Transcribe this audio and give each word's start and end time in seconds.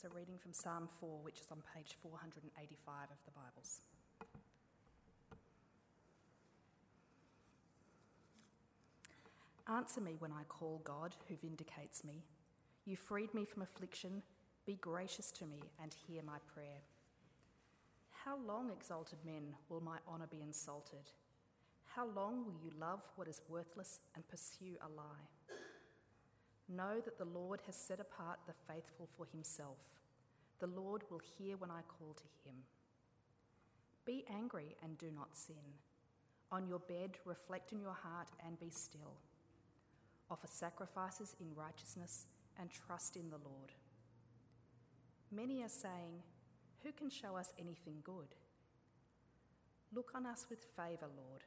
So, 0.00 0.08
reading 0.16 0.38
from 0.38 0.54
Psalm 0.54 0.88
4, 0.98 1.18
which 1.22 1.40
is 1.40 1.48
on 1.50 1.58
page 1.74 1.94
485 2.00 2.94
of 3.10 3.18
the 3.26 3.32
Bibles. 3.32 3.80
Answer 9.68 10.00
me 10.00 10.16
when 10.18 10.32
I 10.32 10.44
call 10.44 10.80
God, 10.84 11.16
who 11.28 11.36
vindicates 11.36 12.02
me. 12.02 12.22
You 12.86 12.96
freed 12.96 13.34
me 13.34 13.44
from 13.44 13.60
affliction. 13.60 14.22
Be 14.64 14.76
gracious 14.76 15.30
to 15.32 15.44
me 15.44 15.60
and 15.82 15.94
hear 16.06 16.22
my 16.22 16.38
prayer. 16.54 16.80
How 18.24 18.38
long, 18.38 18.70
exalted 18.70 19.18
men, 19.22 19.54
will 19.68 19.82
my 19.82 19.98
honour 20.08 20.28
be 20.30 20.40
insulted? 20.40 21.10
How 21.94 22.06
long 22.06 22.46
will 22.46 22.56
you 22.64 22.70
love 22.80 23.02
what 23.16 23.28
is 23.28 23.42
worthless 23.50 24.00
and 24.14 24.26
pursue 24.28 24.78
a 24.80 24.88
lie? 24.88 25.28
Know 26.72 27.00
that 27.04 27.18
the 27.18 27.24
Lord 27.24 27.60
has 27.66 27.74
set 27.74 27.98
apart 27.98 28.38
the 28.46 28.52
faithful 28.72 29.08
for 29.16 29.26
himself. 29.26 29.78
The 30.60 30.68
Lord 30.68 31.02
will 31.10 31.20
hear 31.36 31.56
when 31.56 31.70
I 31.70 31.80
call 31.82 32.14
to 32.14 32.48
him. 32.48 32.54
Be 34.04 34.24
angry 34.32 34.76
and 34.82 34.96
do 34.96 35.10
not 35.12 35.36
sin. 35.36 35.74
On 36.52 36.68
your 36.68 36.78
bed, 36.78 37.18
reflect 37.24 37.72
in 37.72 37.80
your 37.80 37.96
heart 38.04 38.28
and 38.46 38.58
be 38.60 38.70
still. 38.70 39.16
Offer 40.30 40.46
sacrifices 40.46 41.34
in 41.40 41.54
righteousness 41.56 42.26
and 42.58 42.70
trust 42.70 43.16
in 43.16 43.30
the 43.30 43.38
Lord. 43.44 43.72
Many 45.32 45.62
are 45.62 45.68
saying, 45.68 46.22
Who 46.84 46.92
can 46.92 47.10
show 47.10 47.36
us 47.36 47.52
anything 47.58 47.96
good? 48.04 48.36
Look 49.92 50.12
on 50.14 50.24
us 50.24 50.46
with 50.48 50.66
favour, 50.76 51.08
Lord. 51.16 51.42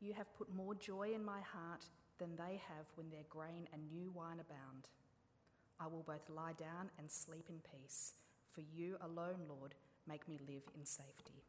You 0.00 0.14
have 0.14 0.34
put 0.36 0.52
more 0.52 0.74
joy 0.74 1.12
in 1.14 1.24
my 1.24 1.40
heart 1.40 1.84
than 2.18 2.36
they 2.36 2.60
have 2.68 2.86
when 2.94 3.10
their 3.10 3.24
grain 3.28 3.68
and 3.72 3.90
new 3.90 4.10
wine 4.14 4.40
abound. 4.40 4.88
I 5.80 5.86
will 5.86 6.04
both 6.06 6.28
lie 6.28 6.52
down 6.58 6.90
and 6.98 7.10
sleep 7.10 7.46
in 7.48 7.60
peace, 7.72 8.12
for 8.52 8.60
you 8.60 8.96
alone, 9.00 9.46
Lord, 9.48 9.74
make 10.08 10.28
me 10.28 10.38
live 10.46 10.62
in 10.78 10.84
safety. 10.84 11.42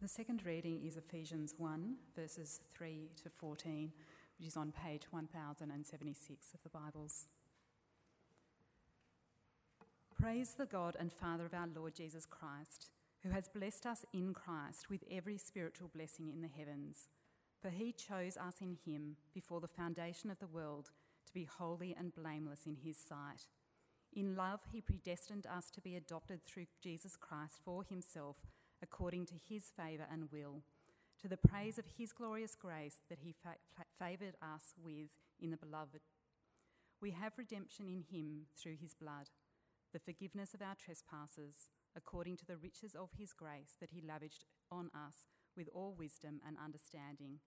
The 0.00 0.08
second 0.08 0.44
reading 0.44 0.82
is 0.84 0.98
Ephesians 0.98 1.54
1, 1.56 1.94
verses 2.14 2.60
3 2.76 3.08
to 3.22 3.30
14, 3.30 3.90
which 4.38 4.46
is 4.46 4.54
on 4.54 4.70
page 4.70 5.04
1076 5.10 6.52
of 6.52 6.62
the 6.62 6.68
Bibles. 6.68 7.26
Praise 10.24 10.54
the 10.56 10.64
God 10.64 10.96
and 10.98 11.12
Father 11.12 11.44
of 11.44 11.52
our 11.52 11.68
Lord 11.76 11.94
Jesus 11.94 12.24
Christ, 12.24 12.88
who 13.22 13.28
has 13.28 13.50
blessed 13.50 13.84
us 13.84 14.06
in 14.14 14.32
Christ 14.32 14.88
with 14.88 15.04
every 15.10 15.36
spiritual 15.36 15.90
blessing 15.94 16.30
in 16.30 16.40
the 16.40 16.48
heavens. 16.48 17.10
For 17.60 17.68
he 17.68 17.92
chose 17.92 18.38
us 18.38 18.54
in 18.62 18.78
him 18.86 19.16
before 19.34 19.60
the 19.60 19.68
foundation 19.68 20.30
of 20.30 20.38
the 20.38 20.46
world 20.46 20.92
to 21.26 21.32
be 21.34 21.44
holy 21.44 21.94
and 21.94 22.14
blameless 22.14 22.60
in 22.64 22.76
his 22.82 22.96
sight. 22.96 23.48
In 24.14 24.34
love, 24.34 24.60
he 24.72 24.80
predestined 24.80 25.46
us 25.46 25.70
to 25.72 25.82
be 25.82 25.94
adopted 25.94 26.42
through 26.46 26.68
Jesus 26.82 27.16
Christ 27.16 27.56
for 27.62 27.84
himself, 27.84 28.36
according 28.82 29.26
to 29.26 29.34
his 29.34 29.64
favour 29.76 30.06
and 30.10 30.32
will, 30.32 30.62
to 31.20 31.28
the 31.28 31.36
praise 31.36 31.78
of 31.78 31.84
his 31.98 32.14
glorious 32.14 32.54
grace 32.54 33.02
that 33.10 33.18
he 33.20 33.34
fa- 33.42 33.58
favoured 33.98 34.36
us 34.40 34.72
with 34.82 35.10
in 35.38 35.50
the 35.50 35.58
beloved. 35.58 36.00
We 37.02 37.10
have 37.10 37.34
redemption 37.36 37.88
in 37.88 38.04
him 38.10 38.46
through 38.56 38.76
his 38.80 38.94
blood 38.94 39.28
the 39.94 40.00
forgiveness 40.00 40.52
of 40.52 40.60
our 40.60 40.74
trespasses, 40.74 41.70
according 41.96 42.36
to 42.36 42.44
the 42.44 42.56
riches 42.56 42.96
of 42.98 43.10
his 43.16 43.32
grace 43.32 43.78
that 43.80 43.90
he 43.92 44.02
lavished 44.02 44.44
on 44.70 44.90
us 44.92 45.30
with 45.56 45.68
all 45.72 45.94
wisdom 45.96 46.40
and 46.44 46.56
understanding. 46.58 47.38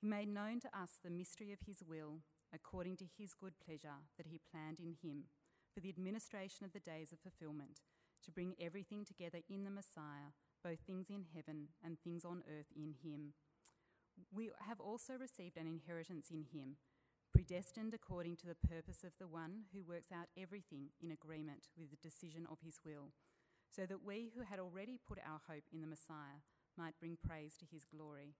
He 0.00 0.08
made 0.08 0.28
known 0.28 0.58
to 0.60 0.76
us 0.76 0.98
the 1.02 1.10
mystery 1.10 1.52
of 1.52 1.60
his 1.64 1.84
will, 1.88 2.22
according 2.52 2.96
to 2.96 3.04
his 3.06 3.32
good 3.32 3.54
pleasure 3.64 4.02
that 4.16 4.26
he 4.26 4.40
planned 4.50 4.80
in 4.80 4.96
him, 5.00 5.30
for 5.72 5.78
the 5.78 5.88
administration 5.88 6.66
of 6.66 6.72
the 6.72 6.80
days 6.80 7.12
of 7.12 7.20
fulfillment, 7.20 7.78
to 8.24 8.32
bring 8.32 8.56
everything 8.60 9.04
together 9.04 9.38
in 9.48 9.62
the 9.62 9.70
Messiah, 9.70 10.34
both 10.64 10.80
things 10.80 11.06
in 11.08 11.26
heaven 11.32 11.68
and 11.84 11.98
things 12.02 12.24
on 12.24 12.42
earth 12.50 12.74
in 12.74 12.94
him. 13.04 13.34
We 14.34 14.50
have 14.66 14.80
also 14.80 15.14
received 15.14 15.56
an 15.56 15.68
inheritance 15.68 16.26
in 16.28 16.46
him 16.52 16.78
predestined 17.32 17.94
according 17.94 18.36
to 18.36 18.46
the 18.46 18.68
purpose 18.68 19.04
of 19.04 19.12
the 19.18 19.26
one 19.26 19.68
who 19.72 19.82
works 19.82 20.08
out 20.12 20.28
everything 20.36 20.90
in 21.02 21.10
agreement 21.10 21.68
with 21.78 21.90
the 21.90 22.02
decision 22.02 22.46
of 22.50 22.58
his 22.64 22.80
will, 22.84 23.12
so 23.74 23.86
that 23.86 24.04
we 24.04 24.30
who 24.34 24.42
had 24.42 24.58
already 24.58 24.98
put 24.98 25.18
our 25.20 25.40
hope 25.48 25.64
in 25.72 25.80
the 25.80 25.86
Messiah 25.86 26.42
might 26.76 26.98
bring 26.98 27.16
praise 27.16 27.54
to 27.58 27.66
his 27.70 27.84
glory. 27.84 28.34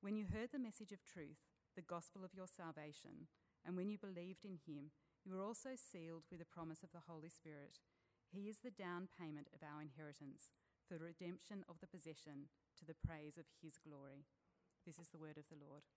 When 0.00 0.16
you 0.16 0.26
heard 0.32 0.50
the 0.52 0.58
message 0.58 0.92
of 0.92 1.04
truth, 1.04 1.40
the 1.76 1.82
gospel 1.82 2.24
of 2.24 2.34
your 2.34 2.46
salvation, 2.46 3.26
and 3.64 3.76
when 3.76 3.88
you 3.88 3.98
believed 3.98 4.44
in 4.44 4.60
him, 4.66 4.92
you 5.24 5.32
were 5.32 5.42
also 5.42 5.70
sealed 5.74 6.28
with 6.30 6.38
the 6.38 6.46
promise 6.46 6.84
of 6.84 6.92
the 6.92 7.08
Holy 7.08 7.30
Spirit. 7.30 7.80
He 8.28 8.52
is 8.52 8.60
the 8.60 8.70
down 8.70 9.08
payment 9.08 9.48
of 9.54 9.64
our 9.64 9.80
inheritance 9.80 10.52
for 10.86 10.98
the 10.98 11.08
redemption 11.08 11.64
of 11.68 11.80
the 11.80 11.88
possession 11.88 12.52
to 12.78 12.84
the 12.84 12.94
praise 12.94 13.38
of 13.40 13.48
his 13.62 13.80
glory. 13.80 14.28
This 14.84 14.98
is 14.98 15.08
the 15.08 15.18
word 15.18 15.40
of 15.40 15.48
the 15.48 15.56
Lord. 15.56 15.88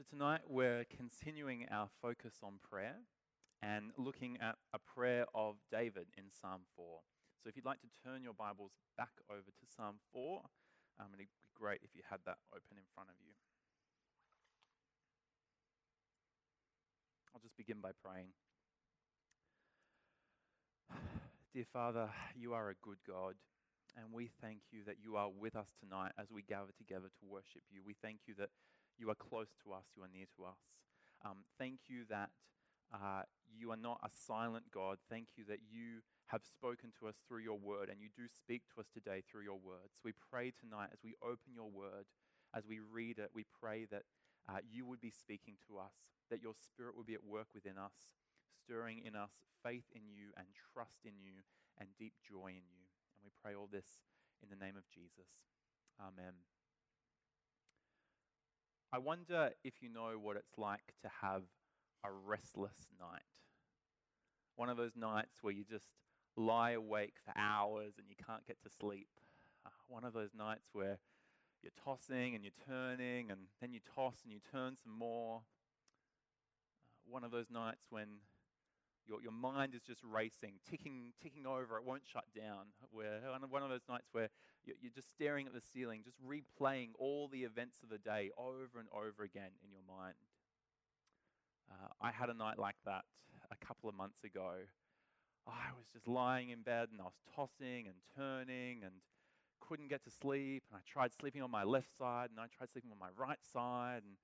So, 0.00 0.16
tonight 0.16 0.40
we're 0.48 0.86
continuing 0.96 1.66
our 1.70 1.90
focus 2.00 2.40
on 2.42 2.54
prayer 2.64 2.96
and 3.60 3.92
looking 3.98 4.38
at 4.40 4.56
a 4.72 4.78
prayer 4.78 5.26
of 5.34 5.56
David 5.70 6.06
in 6.16 6.24
Psalm 6.32 6.62
4. 6.74 7.00
So, 7.42 7.50
if 7.50 7.56
you'd 7.56 7.66
like 7.66 7.82
to 7.82 7.92
turn 8.02 8.22
your 8.22 8.32
Bibles 8.32 8.72
back 8.96 9.12
over 9.28 9.44
to 9.44 9.64
Psalm 9.76 9.96
4, 10.14 10.40
um, 11.00 11.06
it'd 11.12 11.18
be 11.18 11.28
great 11.54 11.80
if 11.84 11.90
you 11.94 12.00
had 12.08 12.20
that 12.24 12.38
open 12.50 12.80
in 12.80 12.88
front 12.94 13.10
of 13.10 13.16
you. 13.20 13.34
I'll 17.34 17.42
just 17.42 17.58
begin 17.58 17.82
by 17.82 17.90
praying. 18.02 18.32
Dear 21.52 21.66
Father, 21.70 22.08
you 22.34 22.54
are 22.54 22.70
a 22.70 22.80
good 22.80 23.04
God, 23.06 23.34
and 23.98 24.14
we 24.14 24.30
thank 24.40 24.60
you 24.72 24.80
that 24.86 24.96
you 25.04 25.16
are 25.16 25.28
with 25.28 25.56
us 25.56 25.68
tonight 25.78 26.12
as 26.18 26.30
we 26.32 26.40
gather 26.40 26.72
together 26.78 27.12
to 27.20 27.26
worship 27.28 27.60
you. 27.70 27.82
We 27.84 27.96
thank 28.00 28.20
you 28.26 28.32
that 28.38 28.48
you 29.00 29.08
are 29.08 29.16
close 29.16 29.48
to 29.64 29.72
us, 29.72 29.88
you 29.96 30.02
are 30.04 30.12
near 30.12 30.26
to 30.36 30.44
us. 30.44 30.60
Um, 31.24 31.48
thank 31.58 31.88
you 31.88 32.04
that 32.10 32.30
uh, 32.92 33.22
you 33.48 33.70
are 33.72 33.80
not 33.80 34.00
a 34.04 34.10
silent 34.12 34.70
God. 34.72 34.98
Thank 35.08 35.28
you 35.36 35.44
that 35.48 35.60
you 35.72 36.04
have 36.26 36.42
spoken 36.44 36.92
to 37.00 37.08
us 37.08 37.16
through 37.26 37.40
your 37.40 37.58
word, 37.58 37.88
and 37.88 38.00
you 38.00 38.08
do 38.14 38.28
speak 38.28 38.62
to 38.74 38.80
us 38.80 38.86
today 38.92 39.22
through 39.24 39.42
your 39.42 39.58
word. 39.58 39.90
So 39.94 40.04
we 40.04 40.12
pray 40.30 40.52
tonight 40.52 40.90
as 40.92 41.00
we 41.02 41.14
open 41.22 41.54
your 41.54 41.70
word, 41.70 42.06
as 42.54 42.66
we 42.66 42.78
read 42.78 43.18
it, 43.18 43.30
we 43.34 43.44
pray 43.60 43.86
that 43.90 44.02
uh, 44.48 44.58
you 44.70 44.84
would 44.86 45.00
be 45.00 45.10
speaking 45.10 45.54
to 45.66 45.78
us, 45.78 45.94
that 46.30 46.42
your 46.42 46.54
spirit 46.54 46.96
would 46.96 47.06
be 47.06 47.14
at 47.14 47.24
work 47.24 47.48
within 47.54 47.78
us, 47.78 47.94
stirring 48.62 49.02
in 49.04 49.16
us 49.16 49.32
faith 49.62 49.84
in 49.94 50.02
you 50.08 50.30
and 50.36 50.46
trust 50.72 51.04
in 51.04 51.18
you 51.20 51.42
and 51.78 51.88
deep 51.98 52.14
joy 52.26 52.48
in 52.48 52.66
you. 52.70 52.86
And 53.16 53.24
we 53.24 53.30
pray 53.42 53.54
all 53.54 53.68
this 53.70 54.00
in 54.42 54.48
the 54.48 54.62
name 54.64 54.76
of 54.76 54.88
Jesus. 54.88 55.28
Amen. 56.00 56.59
I 58.92 58.98
wonder 58.98 59.50
if 59.62 59.74
you 59.80 59.88
know 59.88 60.18
what 60.20 60.36
it's 60.36 60.58
like 60.58 60.94
to 61.02 61.10
have 61.22 61.42
a 62.04 62.10
restless 62.10 62.88
night. 62.98 63.22
One 64.56 64.68
of 64.68 64.76
those 64.76 64.96
nights 64.96 65.38
where 65.42 65.52
you 65.52 65.64
just 65.64 65.86
lie 66.36 66.72
awake 66.72 67.14
for 67.24 67.32
hours 67.36 67.94
and 67.98 68.08
you 68.08 68.16
can't 68.26 68.44
get 68.46 68.60
to 68.62 68.70
sleep. 68.70 69.08
Uh, 69.64 69.70
one 69.86 70.04
of 70.04 70.12
those 70.12 70.30
nights 70.36 70.70
where 70.72 70.98
you're 71.62 71.72
tossing 71.84 72.34
and 72.34 72.42
you're 72.42 72.66
turning 72.66 73.30
and 73.30 73.42
then 73.60 73.72
you 73.72 73.80
toss 73.94 74.22
and 74.24 74.32
you 74.32 74.40
turn 74.50 74.76
some 74.82 74.96
more. 74.98 75.42
Uh, 76.82 77.08
one 77.08 77.22
of 77.22 77.30
those 77.30 77.50
nights 77.50 77.86
when 77.90 78.08
your, 79.10 79.20
your 79.20 79.32
mind 79.32 79.74
is 79.74 79.82
just 79.82 80.00
racing, 80.04 80.54
ticking, 80.70 81.12
ticking 81.20 81.44
over. 81.44 81.76
It 81.76 81.84
won't 81.84 82.02
shut 82.10 82.24
down. 82.34 82.70
Where 82.92 83.18
one 83.50 83.62
of 83.62 83.68
those 83.68 83.88
nights 83.88 84.06
where 84.12 84.28
you're 84.64 84.94
just 84.94 85.10
staring 85.10 85.46
at 85.46 85.52
the 85.52 85.60
ceiling, 85.60 86.02
just 86.04 86.16
replaying 86.22 86.90
all 86.98 87.28
the 87.28 87.42
events 87.42 87.78
of 87.82 87.88
the 87.88 87.98
day 87.98 88.30
over 88.38 88.78
and 88.78 88.88
over 88.94 89.24
again 89.24 89.50
in 89.64 89.70
your 89.72 89.82
mind. 89.88 90.14
Uh, 91.70 91.88
I 92.00 92.12
had 92.12 92.30
a 92.30 92.34
night 92.34 92.58
like 92.58 92.76
that 92.86 93.02
a 93.50 93.66
couple 93.66 93.88
of 93.88 93.96
months 93.96 94.22
ago. 94.22 94.52
I 95.46 95.72
was 95.76 95.86
just 95.92 96.06
lying 96.06 96.50
in 96.50 96.62
bed 96.62 96.88
and 96.92 97.00
I 97.00 97.04
was 97.04 97.18
tossing 97.34 97.86
and 97.86 97.96
turning 98.16 98.82
and 98.84 98.92
couldn't 99.60 99.88
get 99.88 100.04
to 100.04 100.10
sleep. 100.10 100.62
And 100.70 100.78
I 100.78 100.80
tried 100.86 101.12
sleeping 101.12 101.42
on 101.42 101.50
my 101.50 101.64
left 101.64 101.96
side 101.98 102.30
and 102.30 102.38
I 102.38 102.46
tried 102.56 102.70
sleeping 102.70 102.90
on 102.92 102.98
my 102.98 103.10
right 103.16 103.38
side. 103.52 104.02
And 104.04 104.16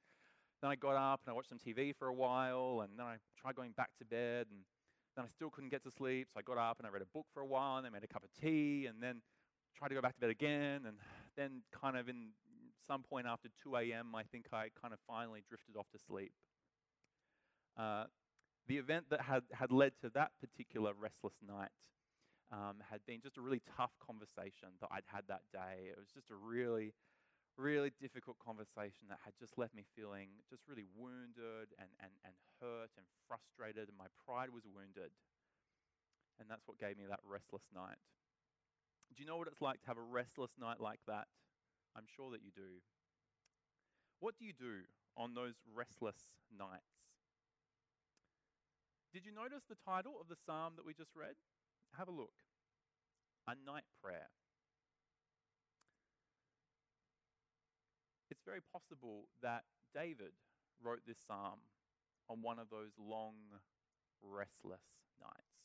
then 0.63 0.71
I 0.71 0.77
got 0.77 0.97
up 0.97 1.21
and 1.25 1.33
I 1.33 1.35
watched 1.35 1.49
some 1.49 1.59
TV 1.59 1.95
for 1.97 2.09
a 2.09 2.15
while. 2.15 2.83
And 2.83 2.99
then 2.99 3.07
I 3.07 3.17
tried 3.41 3.57
going 3.57 3.73
back 3.73 3.91
to 3.99 4.05
bed. 4.05 4.47
And 4.51 4.61
then 5.17 5.25
I 5.25 5.29
still 5.29 5.51
couldn't 5.51 5.71
get 5.71 5.83
to 5.85 5.91
sleep, 5.91 6.29
so 6.33 6.39
I 6.39 6.43
got 6.43 6.59
up 6.59 6.79
and 6.79 6.87
I 6.87 6.91
read 6.91 7.03
a 7.03 7.07
book 7.07 7.27
for 7.33 7.41
a 7.41 7.47
while, 7.47 7.77
and 7.77 7.85
then 7.85 7.93
made 7.93 8.05
a 8.05 8.09
cup 8.09 8.23
of 8.25 8.31
tea, 8.41 8.87
and 8.87 9.03
then 9.03 9.23
tried 9.77 9.89
to 9.89 9.95
go 9.95 10.01
back 10.01 10.15
to 10.15 10.21
bed 10.21 10.31
again. 10.31 10.83
And 10.87 10.97
then, 11.37 11.63
kind 11.73 11.97
of 11.97 12.09
in 12.09 12.29
some 12.87 13.03
point 13.03 13.27
after 13.27 13.49
2 13.63 13.77
a.m., 13.77 14.15
I 14.15 14.23
think 14.25 14.47
I 14.53 14.69
kind 14.81 14.93
of 14.95 15.01
finally 15.07 15.43
drifted 15.49 15.77
off 15.77 15.87
to 15.93 15.99
sleep. 15.99 16.33
Uh, 17.77 18.05
The 18.69 18.79
event 18.79 19.07
that 19.11 19.23
had, 19.23 19.45
had 19.53 19.71
led 19.71 19.93
to 20.03 20.11
that 20.11 20.33
particular 20.41 20.93
restless 20.95 21.35
night 21.47 21.71
um, 22.53 22.77
had 22.91 23.01
been 23.07 23.21
just 23.21 23.37
a 23.37 23.41
really 23.41 23.63
tough 23.77 23.93
conversation 24.05 24.71
that 24.81 24.89
I'd 24.91 25.07
had 25.07 25.25
that 25.29 25.43
day. 25.53 25.89
It 25.91 25.99
was 25.99 26.09
just 26.13 26.31
a 26.31 26.35
really, 26.35 26.95
really 27.57 27.93
difficult 28.01 28.37
conversation 28.39 29.09
that 29.09 29.21
had 29.25 29.33
just 29.41 29.57
left 29.57 29.75
me 29.75 29.85
feeling 29.97 30.29
just 30.49 30.63
really 30.69 30.85
wounded 30.93 31.73
and, 31.81 31.89
and, 32.01 32.13
and 32.25 32.37
hurt 32.61 32.93
and 32.97 33.05
frustrated, 33.25 33.89
and 33.89 33.97
my 33.97 34.09
pride 34.25 34.53
was 34.53 34.65
wounded. 34.69 35.13
And 36.37 36.49
that's 36.53 36.69
what 36.69 36.77
gave 36.77 37.01
me 37.01 37.09
that 37.09 37.25
restless 37.25 37.65
night. 37.73 37.97
Do 39.17 39.23
you 39.23 39.29
know 39.29 39.41
what 39.41 39.49
it's 39.49 39.65
like 39.65 39.81
to 39.83 39.89
have 39.89 39.97
a 39.97 40.05
restless 40.05 40.53
night 40.61 40.81
like 40.81 41.01
that? 41.09 41.29
I'm 41.97 42.05
sure 42.05 42.31
that 42.33 42.45
you 42.45 42.53
do. 42.53 42.85
What 44.21 44.37
do 44.37 44.45
you 44.45 44.53
do 44.53 44.85
on 45.17 45.33
those 45.33 45.57
restless 45.73 46.29
nights? 46.53 46.93
Did 49.13 49.25
you 49.25 49.33
notice 49.33 49.65
the 49.65 49.81
title 49.81 50.21
of 50.21 50.29
the 50.29 50.37
psalm 50.37 50.75
that 50.77 50.85
we 50.85 50.93
just 50.93 51.17
read? 51.17 51.41
Have 51.97 52.09
a 52.09 52.13
look. 52.13 52.37
A 53.49 53.57
night 53.65 53.89
prayer. 54.03 54.29
Very 58.47 58.61
possible 58.73 59.25
that 59.43 59.65
David 59.93 60.33
wrote 60.83 61.01
this 61.07 61.19
psalm 61.27 61.61
on 62.31 62.43
one 62.43 62.59
of 62.59 62.71
those 62.71 62.93
long, 62.99 63.35
restless 64.23 64.83
nights. 65.21 65.57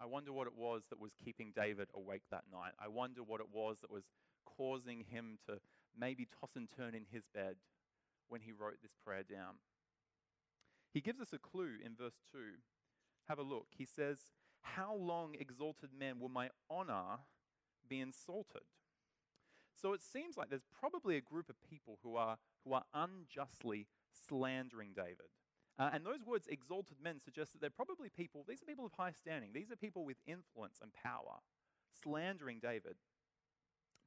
I 0.00 0.06
wonder 0.06 0.32
what 0.32 0.46
it 0.46 0.56
was 0.56 0.82
that 0.90 1.00
was 1.00 1.12
keeping 1.24 1.52
David 1.56 1.88
awake 1.94 2.22
that 2.30 2.44
night. 2.52 2.72
I 2.78 2.88
wonder 2.88 3.22
what 3.22 3.40
it 3.40 3.48
was 3.52 3.78
that 3.80 3.90
was 3.90 4.04
causing 4.44 5.04
him 5.10 5.38
to 5.46 5.58
maybe 5.98 6.28
toss 6.40 6.50
and 6.54 6.68
turn 6.70 6.94
in 6.94 7.06
his 7.10 7.24
bed 7.34 7.56
when 8.28 8.42
he 8.42 8.52
wrote 8.52 8.76
this 8.82 8.94
prayer 9.04 9.24
down. 9.24 9.56
He 10.92 11.00
gives 11.00 11.20
us 11.20 11.32
a 11.32 11.38
clue 11.38 11.76
in 11.84 11.96
verse 11.96 12.20
2 12.32 12.38
have 13.28 13.38
a 13.38 13.42
look. 13.42 13.66
He 13.76 13.84
says, 13.84 14.18
How 14.62 14.94
long, 14.94 15.34
exalted 15.38 15.90
men, 15.98 16.18
will 16.18 16.30
my 16.30 16.48
honor 16.70 17.20
be 17.88 18.00
insulted? 18.00 18.62
So 19.80 19.92
it 19.92 20.02
seems 20.02 20.36
like 20.36 20.50
there's 20.50 20.66
probably 20.78 21.16
a 21.16 21.20
group 21.20 21.48
of 21.48 21.56
people 21.68 21.98
who 22.02 22.16
are, 22.16 22.38
who 22.64 22.72
are 22.72 22.84
unjustly 22.92 23.86
slandering 24.26 24.90
David. 24.94 25.30
Uh, 25.78 25.90
and 25.92 26.04
those 26.04 26.24
words, 26.26 26.48
exalted 26.48 26.96
men, 27.02 27.20
suggest 27.20 27.52
that 27.52 27.60
they're 27.60 27.70
probably 27.70 28.08
people, 28.08 28.44
these 28.48 28.60
are 28.62 28.66
people 28.66 28.84
of 28.84 28.92
high 28.92 29.12
standing. 29.12 29.50
These 29.54 29.70
are 29.70 29.76
people 29.76 30.04
with 30.04 30.16
influence 30.26 30.80
and 30.82 30.92
power, 30.92 31.38
slandering 32.02 32.58
David. 32.60 32.96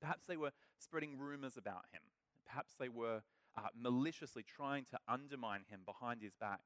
Perhaps 0.02 0.26
they 0.26 0.36
were 0.36 0.52
spreading 0.80 1.18
rumors 1.18 1.56
about 1.56 1.86
him. 1.94 2.02
Perhaps 2.46 2.74
they 2.78 2.90
were 2.90 3.22
uh, 3.58 3.68
maliciously 3.74 4.44
trying 4.44 4.84
to 4.92 5.00
undermine 5.08 5.64
him 5.70 5.82
behind 5.86 6.22
his 6.22 6.36
back. 6.36 6.64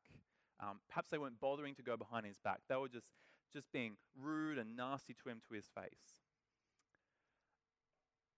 Um, 0.60 0.80
perhaps 0.90 1.10
they 1.10 1.20
weren't 1.20 1.40
bothering 1.40 1.76
to 1.76 1.84
go 1.84 1.98
behind 1.98 2.26
his 2.26 2.40
back. 2.40 2.62
They 2.68 2.76
were 2.76 2.88
just, 2.88 3.12
just 3.54 3.72
being 3.72 3.98
rude 4.20 4.58
and 4.58 4.76
nasty 4.76 5.14
to 5.22 5.30
him 5.30 5.42
to 5.48 5.54
his 5.54 5.66
face. 5.76 6.25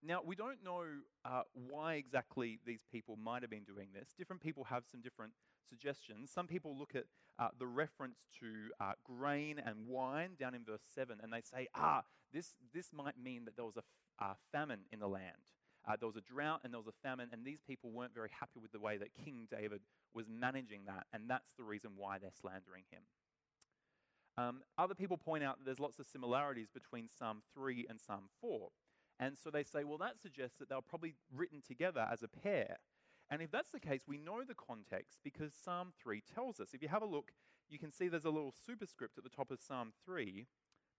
Now, 0.04 0.22
we 0.24 0.36
don't 0.36 0.64
know 0.64 0.84
uh, 1.26 1.42
why 1.54 1.96
exactly 1.96 2.60
these 2.66 2.84
people 2.92 3.18
might 3.18 3.42
have 3.42 3.50
been 3.50 3.64
doing 3.64 3.90
this. 3.94 4.10
Different 4.18 4.42
people 4.42 4.66
have 4.66 4.84
some 4.90 5.02
different 5.02 5.34
suggestions. 5.68 6.32
Some 6.32 6.48
people 6.48 6.78
look 6.78 6.94
at 6.96 7.06
uh, 7.40 7.50
the 7.58 7.68
reference 7.68 8.28
to 8.40 8.48
uh, 8.80 8.94
grain 9.04 9.62
and 9.64 9.88
wine 9.88 10.32
down 10.40 10.54
in 10.56 10.64
verse 10.64 10.84
7 10.94 11.18
and 11.22 11.34
they 11.34 11.42
say, 11.42 11.68
ah, 11.76 12.04
this, 12.34 12.56
this 12.74 12.90
might 12.94 13.18
mean 13.22 13.46
that 13.46 13.56
there 13.56 13.66
was 13.66 13.78
a 13.78 13.84
f- 14.22 14.38
famine 14.52 14.82
in 14.92 15.00
the 15.00 15.08
land. 15.08 15.38
Uh, 15.88 15.96
there 16.00 16.08
was 16.08 16.18
a 16.18 16.22
drought 16.22 16.62
and 16.64 16.74
there 16.74 16.80
was 16.80 16.88
a 16.88 17.08
famine, 17.08 17.30
and 17.32 17.46
these 17.46 17.62
people 17.66 17.92
weren't 17.92 18.14
very 18.14 18.30
happy 18.38 18.60
with 18.62 18.72
the 18.74 18.80
way 18.80 18.98
that 18.98 19.10
King 19.24 19.48
David 19.50 19.82
was 20.14 20.26
managing 20.30 20.82
that, 20.86 21.06
and 21.14 21.30
that's 21.30 21.54
the 21.58 21.64
reason 21.64 21.92
why 21.96 22.18
they're 22.18 22.30
slandering 22.42 22.84
him. 22.92 23.04
Um, 24.38 24.62
other 24.78 24.94
people 24.94 25.18
point 25.18 25.44
out 25.44 25.58
that 25.58 25.66
there's 25.66 25.80
lots 25.80 25.98
of 25.98 26.06
similarities 26.06 26.68
between 26.74 27.08
Psalm 27.08 27.42
3 27.54 27.88
and 27.90 28.00
Psalm 28.02 28.26
4. 28.42 28.70
And 29.20 29.38
so 29.38 29.50
they 29.50 29.64
say, 29.64 29.84
well, 29.84 29.98
that 29.98 30.20
suggests 30.22 30.58
that 30.60 30.70
they 30.70 30.76
were 30.76 30.82
probably 30.82 31.16
written 31.34 31.62
together 31.66 32.08
as 32.12 32.22
a 32.22 32.28
pair. 32.28 32.78
And 33.30 33.42
if 33.42 33.52
that's 33.52 33.72
the 33.72 33.80
case, 33.80 34.02
we 34.08 34.18
know 34.18 34.44
the 34.48 34.56
context 34.56 35.20
because 35.24 35.54
Psalm 35.54 35.92
3 36.02 36.24
tells 36.34 36.60
us. 36.60 36.70
If 36.74 36.82
you 36.82 36.88
have 36.88 37.02
a 37.02 37.08
look, 37.08 37.32
you 37.70 37.80
can 37.80 37.92
see 37.92 38.08
there's 38.08 38.26
a 38.26 38.30
little 38.30 38.54
superscript 38.66 39.18
at 39.18 39.24
the 39.24 39.30
top 39.30 39.52
of 39.52 39.60
Psalm 39.60 39.92
3 40.06 40.46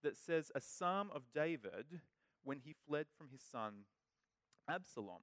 that 0.02 0.16
says, 0.16 0.50
A 0.54 0.60
psalm 0.60 1.10
of 1.14 1.22
David 1.34 2.00
when 2.44 2.58
he 2.58 2.74
fled 2.86 3.06
from 3.16 3.28
his 3.30 3.40
son 3.40 3.84
Absalom. 4.68 5.22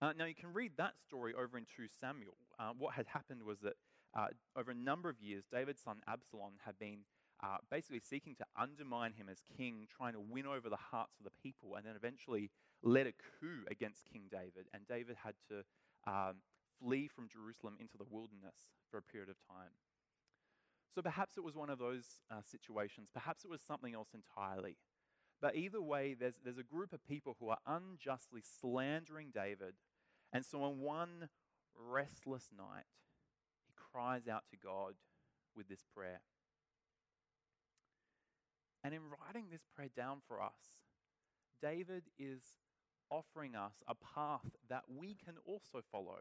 Uh, 0.00 0.12
now, 0.16 0.24
you 0.24 0.34
can 0.34 0.54
read 0.54 0.72
that 0.78 0.94
story 1.04 1.34
over 1.34 1.58
in 1.58 1.64
2 1.64 1.86
Samuel. 2.00 2.36
Uh, 2.58 2.70
what 2.76 2.94
had 2.94 3.06
happened 3.08 3.42
was 3.42 3.60
that 3.60 3.74
uh, 4.16 4.28
over 4.56 4.70
a 4.70 4.74
number 4.74 5.10
of 5.10 5.20
years, 5.20 5.44
David's 5.52 5.82
son 5.82 5.98
Absalom 6.08 6.54
had 6.64 6.78
been 6.78 7.00
uh, 7.42 7.58
basically 7.70 8.00
seeking 8.00 8.34
to 8.36 8.44
undermine 8.58 9.12
him 9.12 9.28
as 9.30 9.38
king, 9.56 9.86
trying 9.88 10.12
to 10.12 10.20
win 10.20 10.46
over 10.46 10.68
the 10.68 10.76
hearts 10.76 11.16
of 11.18 11.24
the 11.24 11.32
people, 11.42 11.76
and 11.76 11.86
then 11.86 11.96
eventually 11.96 12.50
led 12.82 13.06
a 13.06 13.12
coup 13.12 13.64
against 13.70 14.04
King 14.12 14.24
David. 14.30 14.66
And 14.74 14.86
David 14.86 15.16
had 15.22 15.34
to 15.48 15.64
um, 16.06 16.36
flee 16.82 17.08
from 17.08 17.28
Jerusalem 17.28 17.76
into 17.80 17.96
the 17.96 18.04
wilderness 18.10 18.68
for 18.90 18.98
a 18.98 19.02
period 19.02 19.30
of 19.30 19.36
time. 19.48 19.72
So 20.94 21.02
perhaps 21.02 21.36
it 21.36 21.44
was 21.44 21.54
one 21.54 21.70
of 21.70 21.78
those 21.78 22.04
uh, 22.30 22.42
situations. 22.42 23.08
Perhaps 23.12 23.44
it 23.44 23.50
was 23.50 23.60
something 23.60 23.94
else 23.94 24.08
entirely. 24.12 24.76
But 25.40 25.56
either 25.56 25.80
way, 25.80 26.14
there's, 26.18 26.34
there's 26.44 26.58
a 26.58 26.62
group 26.62 26.92
of 26.92 27.06
people 27.06 27.36
who 27.38 27.48
are 27.48 27.58
unjustly 27.66 28.42
slandering 28.60 29.28
David. 29.32 29.74
And 30.32 30.44
so 30.44 30.62
on 30.62 30.80
one 30.80 31.28
restless 31.74 32.50
night, 32.56 32.84
he 33.66 33.72
cries 33.74 34.28
out 34.28 34.44
to 34.50 34.56
God 34.56 34.94
with 35.56 35.68
this 35.68 35.84
prayer. 35.94 36.20
And 38.82 38.94
in 38.94 39.00
writing 39.02 39.46
this 39.50 39.66
prayer 39.74 39.90
down 39.94 40.18
for 40.26 40.42
us, 40.42 40.80
David 41.62 42.04
is 42.18 42.40
offering 43.10 43.54
us 43.54 43.74
a 43.86 43.94
path 43.94 44.56
that 44.68 44.84
we 44.88 45.16
can 45.22 45.34
also 45.44 45.82
follow 45.92 46.20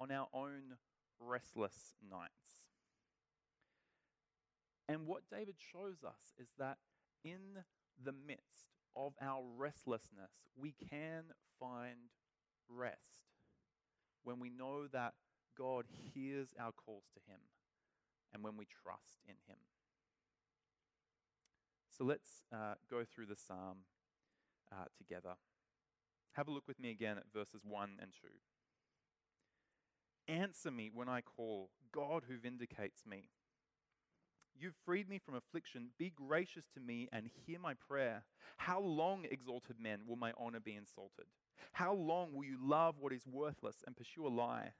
on 0.00 0.10
our 0.10 0.28
own 0.32 0.76
restless 1.20 1.94
nights. 2.10 2.62
And 4.88 5.06
what 5.06 5.22
David 5.30 5.54
shows 5.72 6.02
us 6.04 6.34
is 6.38 6.48
that 6.58 6.78
in 7.24 7.62
the 8.02 8.12
midst 8.12 8.72
of 8.96 9.12
our 9.20 9.42
restlessness, 9.56 10.32
we 10.56 10.74
can 10.90 11.24
find 11.60 12.10
rest 12.68 12.98
when 14.24 14.40
we 14.40 14.50
know 14.50 14.86
that 14.92 15.14
God 15.56 15.84
hears 16.14 16.54
our 16.58 16.72
calls 16.72 17.04
to 17.14 17.20
Him 17.30 17.40
and 18.32 18.42
when 18.42 18.56
we 18.56 18.66
trust 18.66 19.20
in 19.26 19.36
Him. 19.46 19.58
So 21.96 22.04
let's 22.04 22.42
uh, 22.52 22.74
go 22.90 23.04
through 23.04 23.26
the 23.26 23.36
psalm 23.36 23.78
uh, 24.72 24.86
together. 24.96 25.34
Have 26.32 26.48
a 26.48 26.50
look 26.50 26.66
with 26.66 26.80
me 26.80 26.90
again 26.90 27.18
at 27.18 27.24
verses 27.32 27.60
1 27.64 27.90
and 28.00 28.10
2. 30.28 30.32
Answer 30.32 30.70
me 30.70 30.90
when 30.92 31.08
I 31.08 31.20
call, 31.20 31.70
God 31.92 32.24
who 32.28 32.38
vindicates 32.38 33.02
me. 33.06 33.28
You've 34.58 34.76
freed 34.84 35.08
me 35.08 35.18
from 35.18 35.34
affliction. 35.34 35.90
Be 35.98 36.10
gracious 36.14 36.64
to 36.74 36.80
me 36.80 37.08
and 37.12 37.28
hear 37.46 37.58
my 37.58 37.74
prayer. 37.74 38.24
How 38.56 38.80
long, 38.80 39.26
exalted 39.30 39.76
men, 39.80 40.00
will 40.06 40.16
my 40.16 40.32
honor 40.38 40.60
be 40.60 40.74
insulted? 40.74 41.26
How 41.72 41.92
long 41.92 42.32
will 42.32 42.44
you 42.44 42.58
love 42.62 42.96
what 42.98 43.12
is 43.12 43.26
worthless 43.26 43.76
and 43.86 43.96
pursue 43.96 44.26
a 44.26 44.28
lie? 44.28 44.72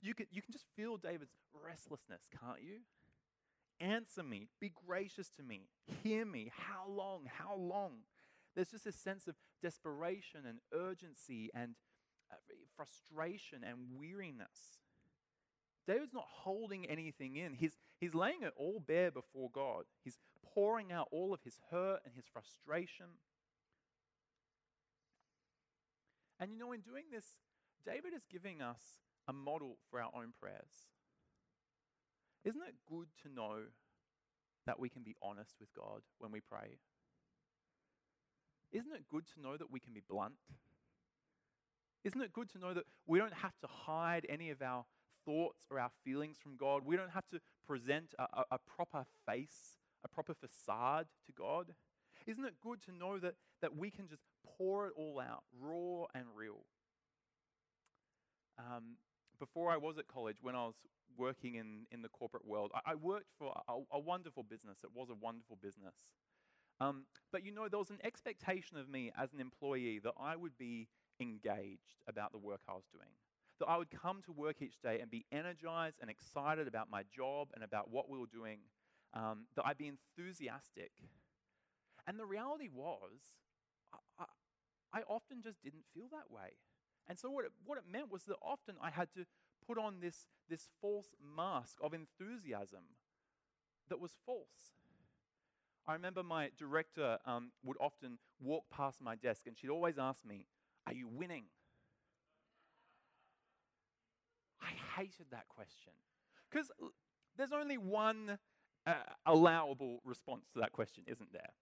You 0.00 0.14
can, 0.14 0.26
you 0.30 0.42
can 0.42 0.52
just 0.52 0.66
feel 0.76 0.96
David's 0.96 1.34
restlessness, 1.52 2.22
can't 2.40 2.62
you? 2.62 2.80
Answer 3.80 4.22
me. 4.22 4.48
Be 4.60 4.72
gracious 4.86 5.28
to 5.36 5.42
me. 5.42 5.68
Hear 6.02 6.24
me. 6.24 6.50
How 6.54 6.88
long? 6.88 7.22
How 7.26 7.56
long? 7.56 7.98
There's 8.54 8.70
just 8.70 8.86
a 8.86 8.92
sense 8.92 9.28
of 9.28 9.36
desperation 9.62 10.40
and 10.46 10.58
urgency 10.72 11.50
and 11.54 11.74
uh, 12.30 12.36
frustration 12.76 13.62
and 13.62 13.98
weariness. 13.98 14.80
David's 15.86 16.12
not 16.12 16.26
holding 16.28 16.86
anything 16.86 17.36
in. 17.36 17.54
He's, 17.54 17.78
he's 18.00 18.14
laying 18.14 18.42
it 18.42 18.52
all 18.56 18.82
bare 18.84 19.10
before 19.10 19.48
God. 19.52 19.84
He's 20.02 20.18
pouring 20.54 20.92
out 20.92 21.08
all 21.10 21.32
of 21.32 21.40
his 21.44 21.58
hurt 21.70 22.00
and 22.04 22.14
his 22.14 22.26
frustration. 22.30 23.06
And 26.40 26.52
you 26.52 26.58
know, 26.58 26.72
in 26.72 26.80
doing 26.80 27.04
this, 27.12 27.24
David 27.86 28.12
is 28.14 28.26
giving 28.30 28.60
us 28.60 28.80
a 29.26 29.32
model 29.32 29.76
for 29.90 30.00
our 30.00 30.10
own 30.14 30.32
prayers. 30.38 30.88
Good 32.88 33.08
to 33.22 33.28
know 33.32 33.56
that 34.66 34.78
we 34.78 34.88
can 34.88 35.02
be 35.02 35.16
honest 35.22 35.54
with 35.60 35.68
God 35.74 36.02
when 36.18 36.30
we 36.32 36.40
pray? 36.40 36.78
Isn't 38.72 38.94
it 38.94 39.08
good 39.10 39.24
to 39.34 39.40
know 39.40 39.56
that 39.56 39.70
we 39.70 39.80
can 39.80 39.92
be 39.92 40.02
blunt? 40.08 40.34
Isn't 42.04 42.20
it 42.20 42.32
good 42.32 42.50
to 42.50 42.58
know 42.58 42.74
that 42.74 42.84
we 43.06 43.18
don't 43.18 43.34
have 43.34 43.58
to 43.60 43.66
hide 43.66 44.26
any 44.28 44.50
of 44.50 44.62
our 44.62 44.84
thoughts 45.28 45.66
or 45.70 45.78
our 45.78 45.90
feelings 46.04 46.38
from 46.42 46.56
God. 46.56 46.82
We 46.84 46.96
don't 46.96 47.10
have 47.10 47.28
to 47.32 47.40
present 47.66 48.14
a, 48.18 48.22
a, 48.22 48.44
a 48.52 48.58
proper 48.58 49.04
face, 49.26 49.76
a 50.04 50.08
proper 50.08 50.34
facade 50.34 51.06
to 51.26 51.32
God. 51.32 51.74
Isn't 52.26 52.44
it 52.44 52.54
good 52.62 52.82
to 52.86 52.92
know 52.92 53.18
that, 53.18 53.34
that 53.60 53.76
we 53.76 53.90
can 53.90 54.08
just 54.08 54.22
pour 54.56 54.86
it 54.86 54.92
all 54.96 55.20
out, 55.20 55.44
raw 55.60 56.06
and 56.14 56.26
real? 56.34 56.64
Um, 58.58 58.96
before 59.38 59.70
I 59.70 59.76
was 59.76 59.98
at 59.98 60.08
college, 60.08 60.38
when 60.40 60.54
I 60.54 60.64
was 60.64 60.74
working 61.16 61.56
in, 61.56 61.86
in 61.90 62.02
the 62.02 62.08
corporate 62.08 62.46
world. 62.46 62.70
I, 62.74 62.92
I 62.92 62.94
worked 62.94 63.32
for 63.38 63.52
a, 63.68 63.96
a, 63.96 63.98
wonderful 63.98 64.42
business. 64.42 64.78
It 64.84 64.90
was 64.94 65.10
a 65.10 65.14
wonderful 65.14 65.58
business. 65.60 65.94
Um, 66.80 67.04
but 67.32 67.44
you 67.44 67.52
know, 67.52 67.68
there 67.68 67.78
was 67.78 67.90
an 67.90 67.98
expectation 68.04 68.78
of 68.78 68.88
me 68.88 69.12
as 69.20 69.32
an 69.32 69.40
employee 69.40 70.00
that 70.04 70.14
I 70.20 70.36
would 70.36 70.56
be 70.58 70.88
engaged 71.20 72.02
about 72.06 72.32
the 72.32 72.38
work 72.38 72.60
I 72.68 72.72
was 72.72 72.84
doing. 72.92 73.10
That 73.58 73.66
I 73.66 73.76
would 73.76 73.90
come 73.90 74.22
to 74.26 74.32
work 74.32 74.62
each 74.62 74.80
day 74.80 75.00
and 75.00 75.10
be 75.10 75.26
energized 75.32 75.98
and 76.00 76.08
excited 76.08 76.68
about 76.68 76.88
my 76.90 77.02
job 77.14 77.48
and 77.54 77.64
about 77.64 77.90
what 77.90 78.08
we 78.08 78.18
were 78.18 78.26
doing. 78.32 78.60
Um, 79.14 79.46
that 79.56 79.66
I'd 79.66 79.78
be 79.78 79.88
enthusiastic. 79.88 80.92
And 82.06 82.18
the 82.18 82.26
reality 82.26 82.68
was, 82.72 83.40
I, 83.92 83.98
I, 84.20 84.98
I 85.00 85.02
often 85.08 85.42
just 85.42 85.62
didn't 85.62 85.84
feel 85.94 86.06
that 86.12 86.30
way. 86.30 86.50
And 87.08 87.18
so, 87.18 87.30
what 87.30 87.46
it, 87.46 87.52
what 87.64 87.78
it 87.78 87.84
meant 87.90 88.12
was 88.12 88.24
that 88.24 88.36
often 88.42 88.76
I 88.82 88.90
had 88.90 89.08
to 89.14 89.24
put 89.68 89.78
on 89.78 89.96
this, 90.00 90.26
this 90.48 90.68
false 90.80 91.08
mask 91.36 91.76
of 91.82 91.92
enthusiasm 91.92 92.84
that 93.90 94.00
was 94.00 94.12
false. 94.24 94.72
I 95.86 95.92
remember 95.92 96.22
my 96.22 96.50
director 96.58 97.18
um, 97.24 97.50
would 97.64 97.76
often 97.80 98.18
walk 98.40 98.64
past 98.74 99.00
my 99.00 99.14
desk 99.14 99.46
and 99.46 99.56
she'd 99.56 99.70
always 99.70 99.98
ask 99.98 100.24
me, 100.24 100.46
Are 100.86 100.92
you 100.92 101.08
winning? 101.08 101.44
I 104.60 105.00
hated 105.00 105.26
that 105.30 105.48
question 105.48 105.92
because 106.50 106.70
there's 107.36 107.52
only 107.52 107.78
one 107.78 108.38
uh, 108.86 108.94
allowable 109.24 110.00
response 110.04 110.46
to 110.52 110.60
that 110.60 110.72
question, 110.72 111.04
isn't 111.06 111.32
there? 111.32 111.52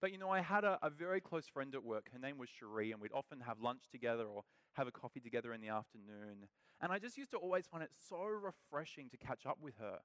But 0.00 0.10
you 0.12 0.18
know, 0.18 0.30
I 0.30 0.40
had 0.40 0.64
a, 0.64 0.78
a, 0.82 0.90
very 0.90 1.20
close 1.20 1.46
friend 1.46 1.74
at 1.76 1.84
work. 1.84 2.08
Her 2.12 2.18
name 2.18 2.36
was 2.36 2.48
Cherie, 2.48 2.90
and 2.90 3.00
we'd 3.00 3.12
often 3.12 3.40
have 3.40 3.60
lunch 3.60 3.82
together 3.92 4.24
or 4.24 4.42
have 4.74 4.86
a 4.86 4.90
coffee 4.90 5.20
together 5.20 5.52
in 5.52 5.60
the 5.60 5.68
afternoon. 5.68 6.48
And 6.80 6.92
I 6.92 6.98
just 6.98 7.16
used 7.16 7.30
to 7.32 7.36
always 7.36 7.66
find 7.66 7.82
it 7.82 7.90
so 8.08 8.24
refreshing 8.24 9.08
to 9.10 9.16
catch 9.16 9.46
up 9.46 9.58
with 9.60 9.74
her. 9.78 9.98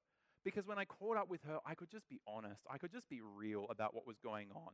Because 0.44 0.68
when 0.68 0.78
I 0.78 0.86
caught 0.86 1.18
up 1.18 1.30
with 1.30 1.42
her, 1.44 1.60
I 1.66 1.74
could 1.74 1.90
just 1.90 2.08
be 2.10 2.20
honest. 2.28 2.62
I 2.70 2.78
could 2.78 2.92
just 2.92 3.10
be 3.10 3.22
real 3.22 3.66
about 3.70 3.94
what 3.94 4.08
was 4.08 4.18
going 4.24 4.50
on. 4.56 4.74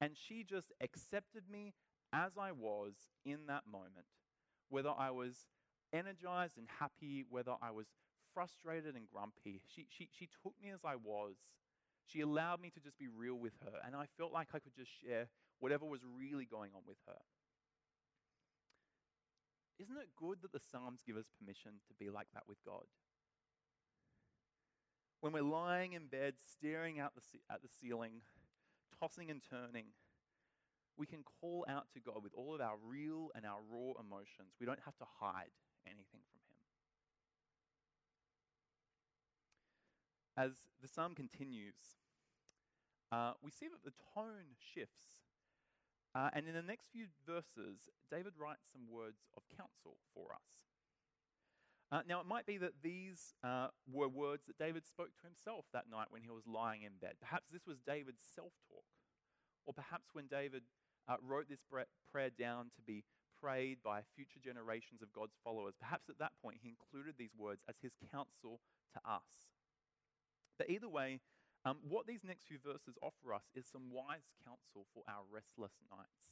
And 0.00 0.12
she 0.16 0.44
just 0.44 0.72
accepted 0.80 1.44
me 1.50 1.72
as 2.12 2.32
I 2.38 2.52
was 2.52 2.94
in 3.24 3.46
that 3.46 3.62
moment. 3.70 4.06
Whether 4.68 4.90
I 4.90 5.10
was 5.10 5.46
energized 5.92 6.58
and 6.58 6.66
happy, 6.78 7.24
whether 7.28 7.54
I 7.62 7.70
was 7.70 7.86
frustrated 8.34 8.96
and 8.96 9.06
grumpy, 9.12 9.60
she, 9.66 9.86
she, 9.88 10.08
she 10.10 10.28
took 10.42 10.54
me 10.60 10.70
as 10.70 10.80
I 10.84 10.96
was 10.96 11.36
she 12.06 12.20
allowed 12.20 12.60
me 12.60 12.70
to 12.70 12.80
just 12.80 12.98
be 12.98 13.08
real 13.08 13.36
with 13.36 13.54
her, 13.64 13.78
and 13.84 13.96
I 13.96 14.06
felt 14.18 14.32
like 14.32 14.48
I 14.52 14.58
could 14.58 14.74
just 14.76 14.90
share 15.02 15.28
whatever 15.60 15.84
was 15.84 16.00
really 16.04 16.44
going 16.44 16.70
on 16.74 16.82
with 16.86 16.98
her. 17.06 17.18
Isn't 19.78 19.96
it 19.96 20.08
good 20.16 20.38
that 20.42 20.52
the 20.52 20.60
Psalms 20.60 21.00
give 21.06 21.16
us 21.16 21.26
permission 21.38 21.72
to 21.88 21.94
be 21.94 22.10
like 22.10 22.28
that 22.34 22.44
with 22.48 22.58
God? 22.64 22.84
When 25.20 25.32
we're 25.32 25.42
lying 25.42 25.94
in 25.94 26.06
bed, 26.06 26.34
staring 26.38 27.00
out 27.00 27.14
the, 27.14 27.22
at 27.50 27.62
the 27.62 27.68
ceiling, 27.68 28.20
tossing 29.00 29.30
and 29.30 29.40
turning, 29.42 29.86
we 30.96 31.06
can 31.06 31.24
call 31.40 31.64
out 31.68 31.86
to 31.94 32.00
God 32.00 32.22
with 32.22 32.32
all 32.34 32.54
of 32.54 32.60
our 32.60 32.76
real 32.86 33.30
and 33.34 33.44
our 33.44 33.58
raw 33.68 33.94
emotions. 33.98 34.54
We 34.60 34.66
don't 34.66 34.80
have 34.84 34.96
to 34.98 35.04
hide 35.20 35.50
anything 35.86 36.20
from 36.30 36.40
Him. 40.46 40.50
As 40.50 40.52
the 40.80 40.88
psalm 40.88 41.14
continues, 41.14 41.74
uh, 43.10 43.32
we 43.42 43.50
see 43.50 43.66
that 43.68 43.84
the 43.84 43.92
tone 44.14 44.54
shifts. 44.58 45.23
Uh, 46.14 46.30
and 46.32 46.46
in 46.46 46.54
the 46.54 46.62
next 46.62 46.88
few 46.92 47.06
verses, 47.26 47.90
David 48.10 48.34
writes 48.38 48.70
some 48.72 48.86
words 48.88 49.26
of 49.36 49.42
counsel 49.50 49.98
for 50.14 50.30
us. 50.32 50.62
Uh, 51.90 52.02
now, 52.08 52.20
it 52.20 52.26
might 52.26 52.46
be 52.46 52.58
that 52.58 52.82
these 52.82 53.34
uh, 53.42 53.68
were 53.90 54.08
words 54.08 54.46
that 54.46 54.58
David 54.58 54.86
spoke 54.86 55.10
to 55.14 55.26
himself 55.26 55.66
that 55.72 55.90
night 55.90 56.08
when 56.10 56.22
he 56.22 56.30
was 56.30 56.46
lying 56.46 56.82
in 56.82 56.92
bed. 57.00 57.14
Perhaps 57.20 57.50
this 57.50 57.66
was 57.66 57.78
David's 57.86 58.22
self 58.34 58.52
talk. 58.70 58.86
Or 59.66 59.74
perhaps 59.74 60.10
when 60.12 60.26
David 60.26 60.62
uh, 61.08 61.16
wrote 61.22 61.48
this 61.48 61.62
prayer 61.66 62.30
down 62.30 62.70
to 62.76 62.82
be 62.82 63.04
prayed 63.40 63.78
by 63.84 64.02
future 64.14 64.40
generations 64.42 65.02
of 65.02 65.12
God's 65.12 65.36
followers, 65.42 65.74
perhaps 65.78 66.08
at 66.08 66.18
that 66.18 66.32
point 66.42 66.58
he 66.62 66.74
included 66.74 67.14
these 67.18 67.34
words 67.36 67.62
as 67.68 67.76
his 67.82 67.92
counsel 68.10 68.60
to 68.94 69.00
us. 69.08 69.54
But 70.58 70.70
either 70.70 70.88
way, 70.88 71.20
um, 71.64 71.78
what 71.88 72.06
these 72.06 72.24
next 72.24 72.44
few 72.44 72.58
verses 72.60 73.00
offer 73.00 73.32
us 73.32 73.48
is 73.56 73.64
some 73.64 73.88
wise 73.88 74.28
counsel 74.44 74.84
for 74.92 75.02
our 75.08 75.24
restless 75.32 75.72
nights. 75.88 76.28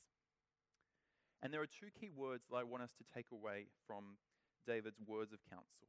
And 1.42 1.52
there 1.52 1.62
are 1.62 1.66
two 1.66 1.88
key 1.98 2.10
words 2.14 2.44
that 2.50 2.56
I 2.56 2.62
want 2.62 2.84
us 2.84 2.92
to 3.00 3.04
take 3.08 3.32
away 3.32 3.66
from 3.86 4.20
David's 4.66 5.00
words 5.00 5.32
of 5.32 5.40
counsel. 5.48 5.88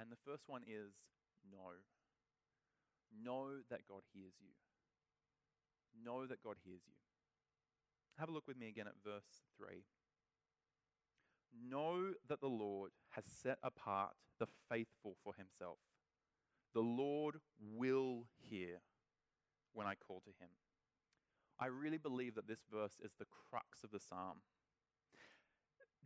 And 0.00 0.10
the 0.10 0.18
first 0.24 0.48
one 0.48 0.62
is 0.66 0.96
know. 1.46 1.84
Know 3.12 3.60
that 3.70 3.86
God 3.86 4.02
hears 4.12 4.32
you. 4.40 4.56
Know 5.92 6.26
that 6.26 6.42
God 6.42 6.56
hears 6.64 6.80
you. 6.88 6.96
Have 8.18 8.28
a 8.28 8.32
look 8.32 8.48
with 8.48 8.58
me 8.58 8.68
again 8.68 8.86
at 8.88 9.04
verse 9.04 9.44
3. 9.58 9.84
Know 11.52 12.14
that 12.28 12.40
the 12.40 12.48
Lord 12.48 12.90
has 13.10 13.24
set 13.26 13.58
apart 13.62 14.14
the 14.40 14.46
faithful 14.70 15.16
for 15.22 15.34
himself. 15.36 15.78
The 16.74 16.80
Lord 16.80 17.36
will 17.60 18.26
hear 18.38 18.80
when 19.72 19.86
I 19.86 19.94
call 19.94 20.20
to 20.20 20.30
him. 20.30 20.50
I 21.58 21.66
really 21.66 21.98
believe 21.98 22.34
that 22.34 22.48
this 22.48 22.64
verse 22.72 22.94
is 23.02 23.12
the 23.18 23.26
crux 23.26 23.84
of 23.84 23.90
the 23.90 24.00
psalm. 24.00 24.38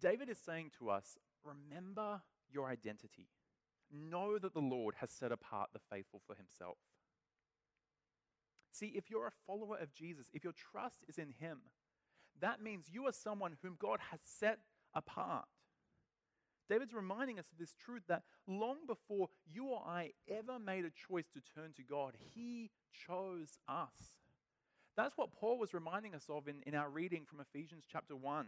David 0.00 0.28
is 0.28 0.38
saying 0.38 0.73
to 0.78 0.90
us, 0.90 1.16
remember 1.44 2.23
your 2.50 2.68
identity. 2.68 3.28
Know 3.90 4.38
that 4.38 4.52
the 4.52 4.61
Lord 4.61 4.96
has 5.00 5.11
set 5.11 5.32
apart 5.32 5.70
the 5.73 5.80
faithful 5.90 6.20
for 6.26 6.35
himself. 6.35 6.78
See, 8.73 8.88
if 8.88 9.08
you're 9.08 9.28
a 9.28 9.44
follower 9.46 9.78
of 9.78 9.94
Jesus, 9.94 10.26
if 10.35 10.44
your 10.44 10.52
trust 10.52 11.04
is 11.08 11.16
in 11.16 11.32
him, 11.38 11.61
that 12.40 12.61
means 12.61 12.90
you 12.92 13.06
are 13.06 13.12
someone 13.12 13.56
whom 13.62 13.76
God 13.78 14.00
has 14.11 14.20
set 14.23 14.58
apart. 14.94 15.46
David's 16.68 16.94
reminding 16.94 17.38
us 17.38 17.46
of 17.52 17.58
this 17.58 17.75
truth 17.75 18.02
that 18.08 18.23
long 18.46 18.78
before 18.87 19.28
you 19.46 19.66
or 19.66 19.82
I 19.87 20.12
ever 20.28 20.58
made 20.58 20.85
a 20.85 20.90
choice 21.08 21.26
to 21.35 21.40
turn 21.54 21.73
to 21.76 21.82
God, 21.82 22.14
He 22.35 22.70
chose 23.06 23.58
us. 23.68 24.18
That's 24.96 25.16
what 25.16 25.32
Paul 25.32 25.58
was 25.58 25.75
reminding 25.75 26.14
us 26.14 26.26
of 26.28 26.49
in, 26.49 26.62
in 26.66 26.75
our 26.75 26.88
reading 26.88 27.25
from 27.26 27.40
Ephesians 27.40 27.85
chapter 27.90 28.16
1. 28.16 28.46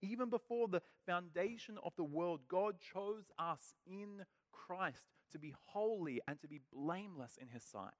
Even 0.00 0.30
before 0.30 0.68
the 0.68 0.82
foundation 1.06 1.78
of 1.84 1.92
the 1.96 2.04
world, 2.04 2.40
God 2.48 2.76
chose 2.80 3.30
us 3.38 3.74
in 3.86 4.24
Christ 4.52 5.06
to 5.32 5.38
be 5.38 5.54
holy 5.68 6.20
and 6.26 6.40
to 6.40 6.48
be 6.48 6.60
blameless 6.72 7.38
in 7.40 7.48
His 7.48 7.62
sight. 7.62 7.90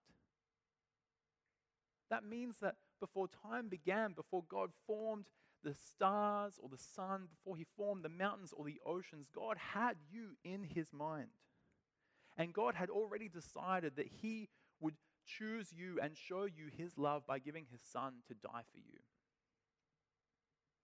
That 2.11 2.25
means 2.25 2.59
that 2.61 2.77
before 3.01 3.27
time 3.27 3.69
began, 3.69 4.13
before 4.13 4.45
God 4.49 4.71
formed 4.87 5.27
the 5.63 5.75
stars 5.75 6.59
or 6.63 6.69
the 6.69 6.79
sun, 6.79 7.29
before 7.31 7.57
he 7.57 7.67
formed 7.77 8.05
the 8.05 8.09
mountains 8.09 8.53
or 8.57 8.65
the 8.65 8.81
oceans, 8.85 9.29
God 9.35 9.57
had 9.57 9.97
you 10.11 10.37
in 10.45 10.65
his 10.65 10.93
mind. 10.93 11.29
And 12.37 12.53
God 12.53 12.75
had 12.75 12.91
already 12.91 13.29
decided 13.29 13.97
that 13.97 14.09
he 14.21 14.49
would 14.81 14.95
choose 15.27 15.73
you 15.73 15.99
and 16.03 16.17
show 16.17 16.45
you 16.45 16.67
his 16.77 16.99
love 16.99 17.27
by 17.27 17.39
giving 17.39 17.67
his 17.71 17.81
son 17.81 18.15
to 18.29 18.35
die 18.35 18.63
for 18.73 18.79
you. 18.79 19.01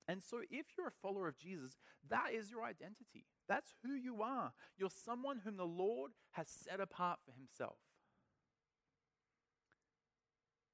And 0.07 0.23
so, 0.23 0.41
if 0.51 0.67
you're 0.77 0.89
a 0.89 1.03
follower 1.03 1.29
of 1.29 1.37
Jesus, 1.37 1.77
that 2.09 2.33
is 2.35 2.51
your 2.51 2.65
identity. 2.65 3.27
That's 3.47 3.75
who 3.83 3.93
you 3.93 4.23
are. 4.23 4.53
You're 4.79 4.89
someone 4.91 5.43
whom 5.45 5.59
the 5.59 5.65
Lord 5.65 6.13
has 6.33 6.49
set 6.49 6.81
apart 6.81 7.19
for 7.27 7.33
himself. 7.33 7.77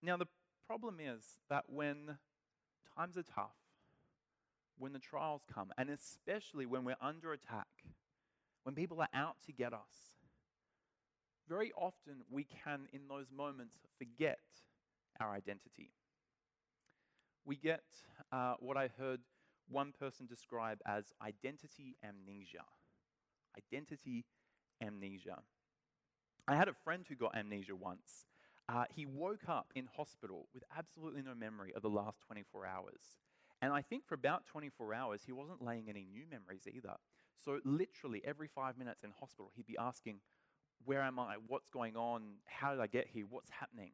Now, 0.03 0.17
the 0.17 0.29
problem 0.69 0.99
is 1.01 1.25
that 1.51 1.65
when 1.67 2.19
times 2.97 3.17
are 3.17 3.25
tough, 3.25 3.57
when 4.79 4.93
the 4.93 4.99
trials 4.99 5.43
come, 5.53 5.73
and 5.79 5.91
especially 5.91 6.67
when 6.67 6.85
we're 6.85 6.97
under 7.01 7.33
attack, 7.33 7.69
when 8.65 8.75
people 8.75 9.01
are 9.01 9.09
out 9.15 9.37
to 9.47 9.53
get 9.53 9.73
us. 9.73 10.19
Very 11.49 11.73
often 11.77 12.23
we 12.31 12.45
can, 12.45 12.89
in 12.93 13.03
those 13.09 13.27
moments, 13.31 13.77
forget 13.99 14.39
our 15.21 15.33
identity. 15.33 15.91
We 17.45 17.57
get 17.57 17.85
uh, 18.33 18.55
what 18.59 18.77
I 18.77 18.89
heard 18.99 19.21
one 19.69 19.93
person 19.99 20.27
describe 20.27 20.79
as 20.87 21.13
identity 21.23 21.97
amnesia. 22.03 22.65
Identity 23.57 24.25
amnesia. 24.83 25.39
I 26.49 26.57
had 26.57 26.69
a 26.69 26.75
friend 26.75 27.05
who 27.09 27.15
got 27.15 27.37
amnesia 27.37 27.77
once. 27.77 28.27
Uh, 28.69 28.85
he 28.95 29.05
woke 29.05 29.49
up 29.49 29.73
in 29.75 29.89
hospital 29.97 30.49
with 30.55 30.65
absolutely 30.77 31.23
no 31.23 31.35
memory 31.35 31.73
of 31.75 31.83
the 31.83 31.91
last 31.91 32.23
24 32.27 32.67
hours. 32.67 33.19
And 33.65 33.73
I 33.73 33.81
think 33.81 34.07
for 34.07 34.15
about 34.15 34.45
24 34.45 34.93
hours, 34.93 35.23
he 35.25 35.33
wasn't 35.33 35.65
laying 35.65 35.89
any 35.89 36.05
new 36.05 36.25
memories 36.31 36.69
either. 36.71 36.97
So, 37.43 37.61
literally, 37.65 38.21
every 38.23 38.47
five 38.47 38.77
minutes 38.77 39.03
in 39.03 39.11
hospital, 39.19 39.53
he'd 39.57 39.67
be 39.67 39.79
asking, 39.79 40.21
Where 40.85 41.01
am 41.01 41.19
I? 41.19 41.37
What's 41.47 41.71
going 41.71 41.97
on? 41.97 42.35
How 42.45 42.73
did 42.73 42.81
I 42.81 42.87
get 42.89 43.09
here? 43.09 43.25
What's 43.27 43.49
happening? 43.49 43.93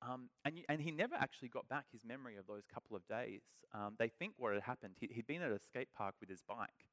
Um, 0.00 0.30
and, 0.44 0.60
and 0.68 0.80
he 0.80 0.92
never 0.92 1.16
actually 1.16 1.48
got 1.48 1.68
back 1.68 1.86
his 1.90 2.04
memory 2.04 2.36
of 2.36 2.46
those 2.46 2.62
couple 2.72 2.96
of 2.96 3.04
days. 3.08 3.42
Um, 3.74 3.96
they 3.98 4.08
think 4.08 4.34
what 4.36 4.54
had 4.54 4.62
happened, 4.62 4.94
he, 5.00 5.10
had 5.12 5.26
been 5.26 5.42
at 5.42 5.50
a 5.50 5.58
skate 5.58 5.88
park 5.96 6.14
with 6.20 6.30
his 6.30 6.42
bike, 6.42 6.86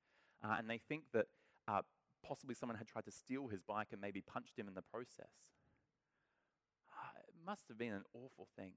uh, 0.44 0.56
and 0.58 0.68
they 0.68 0.80
think 0.80 1.04
that 1.14 1.28
uh, 1.68 1.84
possibly 2.26 2.56
someone 2.56 2.80
had 2.80 2.88
tried 2.88 3.06
to 3.06 3.12
steal 3.12 3.48
his 3.50 3.62
bike 3.62 3.90
and 3.92 4.02
maybe 4.02 4.22
punched 4.22 4.58
him 4.58 4.68
in 4.68 4.74
the 4.74 4.82
process. 4.82 5.54
Ah, 6.92 7.12
it 7.20 7.36
must 7.46 7.68
have 7.68 7.78
been 7.78 7.94
an 7.94 8.06
awful 8.16 8.48
thing. 8.58 8.72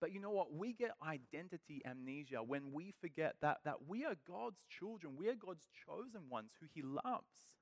But 0.00 0.12
you 0.12 0.20
know 0.20 0.30
what? 0.30 0.52
We 0.52 0.72
get 0.72 0.92
identity 1.06 1.82
amnesia 1.84 2.42
when 2.42 2.72
we 2.72 2.94
forget 3.00 3.34
that, 3.42 3.58
that 3.64 3.86
we 3.86 4.04
are 4.04 4.14
God's 4.26 4.64
children. 4.68 5.14
We 5.16 5.28
are 5.28 5.34
God's 5.34 5.66
chosen 5.86 6.28
ones 6.30 6.52
who 6.60 6.66
He 6.72 6.82
loves. 6.82 7.52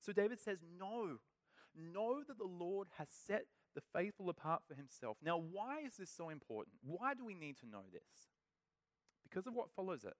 So 0.00 0.12
David 0.12 0.40
says, 0.40 0.58
No, 0.78 1.18
know 1.74 2.22
that 2.26 2.38
the 2.38 2.44
Lord 2.44 2.88
has 2.98 3.08
set 3.10 3.46
the 3.74 3.82
faithful 3.92 4.30
apart 4.30 4.62
for 4.68 4.74
Himself. 4.74 5.16
Now, 5.22 5.38
why 5.38 5.80
is 5.84 5.96
this 5.96 6.10
so 6.10 6.28
important? 6.28 6.76
Why 6.82 7.14
do 7.14 7.24
we 7.24 7.34
need 7.34 7.58
to 7.58 7.68
know 7.68 7.82
this? 7.92 8.30
Because 9.24 9.46
of 9.46 9.54
what 9.54 9.70
follows 9.74 10.04
it. 10.04 10.14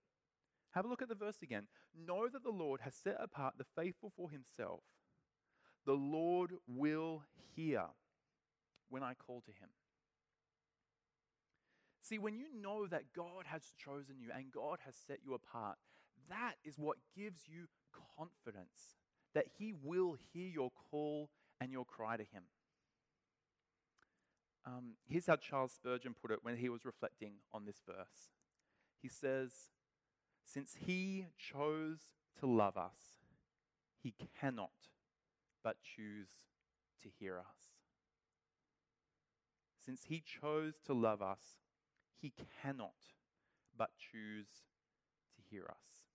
Have 0.71 0.85
a 0.85 0.89
look 0.89 1.01
at 1.01 1.09
the 1.09 1.15
verse 1.15 1.37
again. 1.41 1.67
Know 1.95 2.27
that 2.27 2.43
the 2.43 2.49
Lord 2.49 2.81
has 2.81 2.93
set 2.93 3.17
apart 3.19 3.55
the 3.57 3.65
faithful 3.75 4.11
for 4.15 4.29
Himself. 4.29 4.81
The 5.85 5.93
Lord 5.93 6.51
will 6.67 7.23
hear 7.55 7.85
when 8.89 9.01
I 9.01 9.13
call 9.13 9.41
to 9.41 9.51
Him. 9.51 9.69
See, 12.07 12.19
when 12.19 12.37
you 12.37 12.45
know 12.61 12.87
that 12.87 13.13
God 13.13 13.45
has 13.47 13.63
chosen 13.83 14.15
you 14.19 14.29
and 14.33 14.45
God 14.51 14.79
has 14.85 14.95
set 14.95 15.19
you 15.25 15.33
apart, 15.33 15.77
that 16.29 16.53
is 16.63 16.77
what 16.77 16.97
gives 17.13 17.41
you 17.47 17.65
confidence 18.17 18.95
that 19.33 19.45
He 19.57 19.73
will 19.83 20.15
hear 20.33 20.47
your 20.47 20.71
call 20.89 21.29
and 21.59 21.69
your 21.69 21.83
cry 21.83 22.15
to 22.15 22.23
Him. 22.23 22.43
Um, 24.65 24.93
here's 25.09 25.27
how 25.27 25.35
Charles 25.35 25.73
Spurgeon 25.73 26.15
put 26.21 26.31
it 26.31 26.39
when 26.43 26.57
he 26.57 26.69
was 26.69 26.85
reflecting 26.85 27.33
on 27.53 27.65
this 27.65 27.81
verse. 27.85 28.31
He 29.01 29.09
says, 29.09 29.51
Since 30.45 30.75
He 30.85 31.27
chose 31.37 31.99
to 32.39 32.45
love 32.45 32.77
us, 32.77 33.25
He 34.01 34.13
cannot 34.39 34.71
but 35.61 35.77
choose 35.81 36.29
to 37.03 37.09
hear 37.19 37.37
us. 37.37 37.75
Since 39.85 40.05
He 40.05 40.21
chose 40.21 40.75
to 40.85 40.93
love 40.93 41.21
us, 41.21 41.39
he 42.21 42.33
cannot 42.61 42.93
but 43.77 43.91
choose 44.11 44.47
to 45.35 45.41
hear 45.49 45.63
us. 45.69 46.07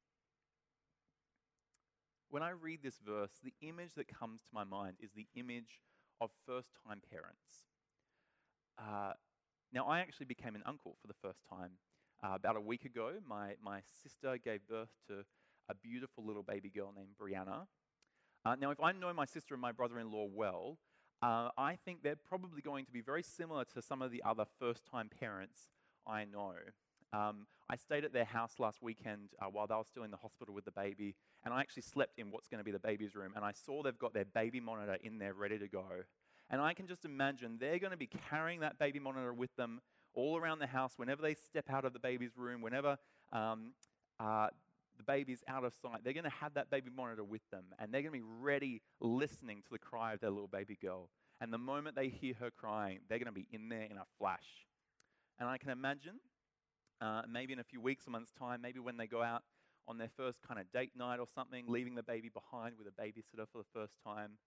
When 2.30 2.42
I 2.42 2.50
read 2.50 2.80
this 2.82 2.98
verse, 3.04 3.32
the 3.44 3.54
image 3.60 3.94
that 3.96 4.08
comes 4.08 4.40
to 4.40 4.48
my 4.54 4.64
mind 4.64 4.96
is 5.00 5.10
the 5.12 5.26
image 5.34 5.80
of 6.20 6.30
first 6.46 6.70
time 6.86 7.02
parents. 7.10 7.66
Uh, 8.78 9.12
now, 9.72 9.86
I 9.86 10.00
actually 10.00 10.26
became 10.26 10.54
an 10.54 10.62
uncle 10.66 10.96
for 11.00 11.08
the 11.08 11.14
first 11.22 11.40
time 11.48 11.72
uh, 12.22 12.34
about 12.34 12.56
a 12.56 12.60
week 12.60 12.84
ago. 12.84 13.12
My, 13.26 13.54
my 13.62 13.80
sister 14.02 14.38
gave 14.42 14.66
birth 14.68 14.90
to 15.08 15.24
a 15.68 15.74
beautiful 15.74 16.24
little 16.24 16.42
baby 16.42 16.70
girl 16.70 16.92
named 16.94 17.10
Brianna. 17.20 17.66
Uh, 18.44 18.56
now, 18.58 18.70
if 18.70 18.80
I 18.80 18.92
know 18.92 19.12
my 19.12 19.24
sister 19.24 19.54
and 19.54 19.60
my 19.60 19.72
brother 19.72 19.98
in 19.98 20.10
law 20.10 20.26
well, 20.32 20.78
uh, 21.22 21.50
I 21.56 21.76
think 21.84 22.02
they're 22.02 22.16
probably 22.16 22.60
going 22.60 22.84
to 22.86 22.92
be 22.92 23.00
very 23.00 23.22
similar 23.22 23.64
to 23.74 23.80
some 23.80 24.02
of 24.02 24.10
the 24.10 24.22
other 24.24 24.44
first 24.58 24.84
time 24.84 25.08
parents 25.08 25.70
I 26.06 26.24
know. 26.24 26.52
Um, 27.12 27.46
I 27.68 27.76
stayed 27.76 28.04
at 28.04 28.12
their 28.12 28.24
house 28.24 28.54
last 28.58 28.82
weekend 28.82 29.30
uh, 29.40 29.46
while 29.46 29.66
they 29.66 29.74
were 29.74 29.84
still 29.84 30.02
in 30.02 30.10
the 30.10 30.16
hospital 30.16 30.54
with 30.54 30.64
the 30.64 30.70
baby, 30.70 31.14
and 31.44 31.52
I 31.52 31.60
actually 31.60 31.82
slept 31.82 32.18
in 32.18 32.30
what's 32.30 32.48
going 32.48 32.58
to 32.58 32.64
be 32.64 32.70
the 32.70 32.78
baby's 32.78 33.14
room, 33.14 33.32
and 33.36 33.44
I 33.44 33.52
saw 33.52 33.82
they've 33.82 33.98
got 33.98 34.14
their 34.14 34.24
baby 34.24 34.60
monitor 34.60 34.96
in 35.02 35.18
there 35.18 35.34
ready 35.34 35.58
to 35.58 35.68
go. 35.68 35.84
And 36.50 36.60
I 36.60 36.74
can 36.74 36.86
just 36.86 37.04
imagine 37.04 37.56
they're 37.58 37.78
going 37.78 37.92
to 37.92 37.96
be 37.96 38.10
carrying 38.30 38.60
that 38.60 38.78
baby 38.78 38.98
monitor 38.98 39.32
with 39.32 39.54
them 39.56 39.80
all 40.14 40.36
around 40.36 40.58
the 40.58 40.66
house 40.66 40.92
whenever 40.96 41.22
they 41.22 41.34
step 41.34 41.70
out 41.70 41.84
of 41.84 41.92
the 41.92 41.98
baby's 41.98 42.36
room, 42.36 42.60
whenever 42.60 42.98
um, 43.32 43.72
uh, 44.20 44.48
the 44.98 45.02
baby's 45.04 45.42
out 45.48 45.64
of 45.64 45.72
sight. 45.80 46.00
They're 46.04 46.12
going 46.12 46.24
to 46.24 46.30
have 46.30 46.54
that 46.54 46.70
baby 46.70 46.90
monitor 46.94 47.24
with 47.24 47.42
them, 47.50 47.64
and 47.78 47.92
they're 47.92 48.02
going 48.02 48.12
to 48.12 48.18
be 48.18 48.30
ready 48.40 48.82
listening 49.00 49.62
to 49.62 49.70
the 49.70 49.78
cry 49.78 50.12
of 50.12 50.20
their 50.20 50.30
little 50.30 50.48
baby 50.48 50.76
girl. 50.80 51.08
And 51.40 51.52
the 51.52 51.58
moment 51.58 51.96
they 51.96 52.08
hear 52.08 52.34
her 52.40 52.50
crying, 52.50 53.00
they're 53.08 53.18
going 53.18 53.26
to 53.26 53.32
be 53.32 53.48
in 53.50 53.68
there 53.68 53.86
in 53.90 53.96
a 53.96 54.04
flash. 54.18 54.46
And 55.38 55.48
I 55.48 55.58
can 55.58 55.70
imagine 55.70 56.20
uh, 57.00 57.22
maybe 57.28 57.52
in 57.52 57.58
a 57.58 57.64
few 57.64 57.80
weeks, 57.80 58.06
a 58.06 58.10
month's 58.10 58.32
time, 58.32 58.60
maybe 58.62 58.78
when 58.78 58.96
they 58.96 59.06
go 59.06 59.22
out 59.22 59.42
on 59.88 59.98
their 59.98 60.10
first 60.16 60.40
kind 60.46 60.60
of 60.60 60.70
date 60.70 60.92
night 60.96 61.18
or 61.18 61.26
something, 61.34 61.64
leaving 61.66 61.94
the 61.96 62.02
baby 62.02 62.30
behind 62.32 62.76
with 62.78 62.86
a 62.86 63.02
babysitter 63.02 63.46
for 63.50 63.58
the 63.58 63.66
first 63.74 63.94
time. 64.06 64.38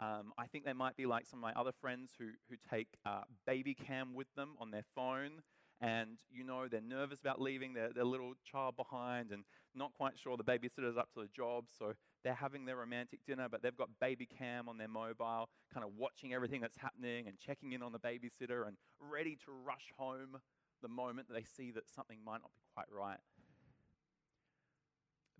Um, 0.00 0.32
I 0.38 0.46
think 0.46 0.64
they 0.64 0.72
might 0.72 0.96
be 0.96 1.06
like 1.06 1.26
some 1.26 1.38
of 1.38 1.42
my 1.42 1.52
other 1.60 1.72
friends 1.80 2.12
who, 2.18 2.26
who 2.48 2.56
take 2.70 2.88
uh, 3.04 3.22
baby 3.46 3.74
cam 3.74 4.14
with 4.14 4.28
them 4.36 4.50
on 4.60 4.70
their 4.70 4.84
phone. 4.94 5.42
And, 5.80 6.18
you 6.30 6.44
know, 6.44 6.68
they're 6.68 6.80
nervous 6.80 7.20
about 7.20 7.40
leaving 7.40 7.74
their, 7.74 7.92
their 7.92 8.04
little 8.04 8.34
child 8.50 8.76
behind 8.76 9.32
and 9.32 9.44
not 9.74 9.92
quite 9.92 10.18
sure 10.18 10.36
the 10.36 10.44
babysitter's 10.44 10.96
up 10.96 11.12
to 11.14 11.20
the 11.20 11.28
job. 11.34 11.64
So 11.76 11.94
they're 12.24 12.34
having 12.34 12.64
their 12.64 12.76
romantic 12.76 13.20
dinner, 13.26 13.48
but 13.50 13.62
they've 13.62 13.76
got 13.76 13.90
baby 14.00 14.26
cam 14.26 14.68
on 14.68 14.78
their 14.78 14.88
mobile, 14.88 15.48
kind 15.72 15.84
of 15.84 15.92
watching 15.96 16.32
everything 16.32 16.60
that's 16.60 16.78
happening 16.78 17.28
and 17.28 17.38
checking 17.38 17.72
in 17.72 17.82
on 17.82 17.92
the 17.92 17.98
babysitter 17.98 18.66
and 18.66 18.76
ready 18.98 19.36
to 19.44 19.52
rush 19.64 19.92
home 19.98 20.38
the 20.82 20.88
moment 20.88 21.28
they 21.32 21.44
see 21.44 21.70
that 21.70 21.88
something 21.88 22.18
might 22.24 22.40
not 22.40 22.50
be 22.54 22.62
quite 22.74 22.86
right. 22.90 23.20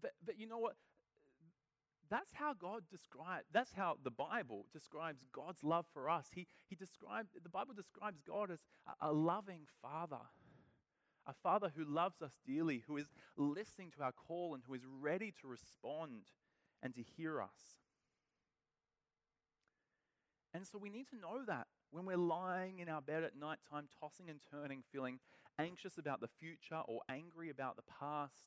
But, 0.00 0.12
but 0.24 0.38
you 0.38 0.46
know 0.46 0.58
what? 0.58 0.74
That's 2.10 2.34
how 2.34 2.52
God 2.52 2.82
describes, 2.90 3.46
that's 3.50 3.72
how 3.72 3.96
the 4.04 4.10
Bible 4.10 4.66
describes 4.72 5.24
God's 5.32 5.64
love 5.64 5.86
for 5.92 6.10
us. 6.10 6.28
He, 6.34 6.46
he 6.68 6.76
described, 6.76 7.30
the 7.42 7.48
Bible 7.48 7.72
describes 7.74 8.20
God 8.26 8.50
as 8.50 8.60
a, 8.86 9.08
a 9.08 9.12
loving 9.12 9.62
father 9.80 10.20
a 11.26 11.32
father 11.32 11.72
who 11.74 11.84
loves 11.84 12.20
us 12.20 12.32
dearly, 12.46 12.82
who 12.86 12.98
is 12.98 13.06
listening 13.36 13.90
to 13.96 14.02
our 14.02 14.12
call 14.12 14.54
and 14.54 14.62
who 14.66 14.74
is 14.74 14.82
ready 15.00 15.32
to 15.40 15.48
respond 15.48 16.24
and 16.84 16.94
to 16.94 17.02
hear 17.02 17.40
us. 17.40 17.80
And 20.52 20.64
so 20.64 20.78
we 20.78 20.90
need 20.90 21.08
to 21.08 21.16
know 21.16 21.42
that 21.46 21.66
when 21.90 22.04
we're 22.04 22.16
lying 22.16 22.78
in 22.78 22.88
our 22.88 23.00
bed 23.00 23.24
at 23.24 23.36
night 23.36 23.58
time, 23.68 23.88
tossing 24.00 24.28
and 24.28 24.38
turning, 24.50 24.84
feeling 24.92 25.18
anxious 25.58 25.98
about 25.98 26.20
the 26.20 26.28
future 26.28 26.80
or 26.86 27.00
angry 27.08 27.50
about 27.50 27.76
the 27.76 27.82
past 27.82 28.44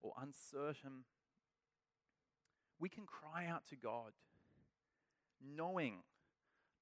or 0.00 0.12
uncertain, 0.20 1.04
we 2.80 2.88
can 2.88 3.04
cry 3.06 3.46
out 3.46 3.62
to 3.68 3.76
God, 3.76 4.12
knowing 5.40 5.98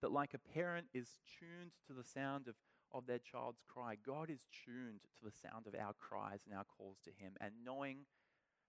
that 0.00 0.12
like 0.12 0.32
a 0.32 0.38
parent 0.38 0.86
is 0.94 1.18
tuned 1.38 1.72
to 1.86 1.92
the 1.92 2.04
sound 2.04 2.48
of, 2.48 2.54
of 2.92 3.06
their 3.06 3.18
child's 3.18 3.60
cry, 3.68 3.96
God 4.04 4.30
is 4.30 4.46
tuned 4.64 5.00
to 5.18 5.24
the 5.24 5.30
sound 5.30 5.66
of 5.66 5.74
our 5.74 5.92
cries 5.92 6.40
and 6.46 6.56
our 6.56 6.64
calls 6.64 6.96
to 7.04 7.10
Him, 7.10 7.34
and 7.40 7.52
knowing 7.62 7.98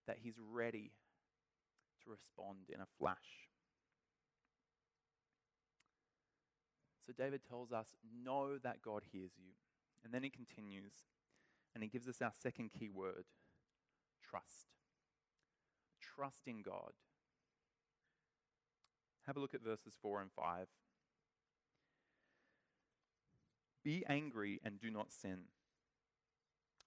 that 0.08 0.18
He's 0.22 0.36
ready 0.38 0.92
to 2.04 2.12
respond 2.12 2.70
in 2.74 2.82
a 2.82 2.88
flash. 3.00 3.50
So 7.06 7.14
David 7.18 7.42
tells 7.48 7.72
us, 7.72 7.88
know 8.24 8.58
that 8.64 8.82
God 8.82 9.04
hears 9.12 9.32
you. 9.38 9.54
And 10.04 10.14
then 10.14 10.24
he 10.24 10.30
continues, 10.30 10.94
and 11.74 11.84
he 11.84 11.90
gives 11.90 12.08
us 12.08 12.22
our 12.22 12.32
second 12.42 12.72
key 12.72 12.90
word 12.90 13.26
trust. 14.28 14.68
Trust 16.02 16.48
in 16.48 16.62
God. 16.62 16.94
Have 19.28 19.38
a 19.38 19.40
look 19.40 19.54
at 19.54 19.64
verses 19.64 19.94
4 20.02 20.22
and 20.22 20.32
5. 20.32 20.68
Be 23.84 24.04
angry 24.08 24.60
and 24.64 24.80
do 24.80 24.90
not 24.90 25.12
sin. 25.12 25.40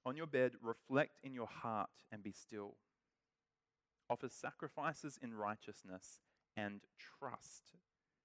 On 0.07 0.17
your 0.17 0.27
bed, 0.27 0.53
reflect 0.63 1.19
in 1.23 1.35
your 1.35 1.47
heart 1.47 1.91
and 2.13 2.23
be 2.23 2.33
still 2.33 2.77
offers 4.09 4.33
sacrifices 4.33 5.19
in 5.23 5.35
righteousness 5.35 6.21
and 6.57 6.81
trust 7.19 7.73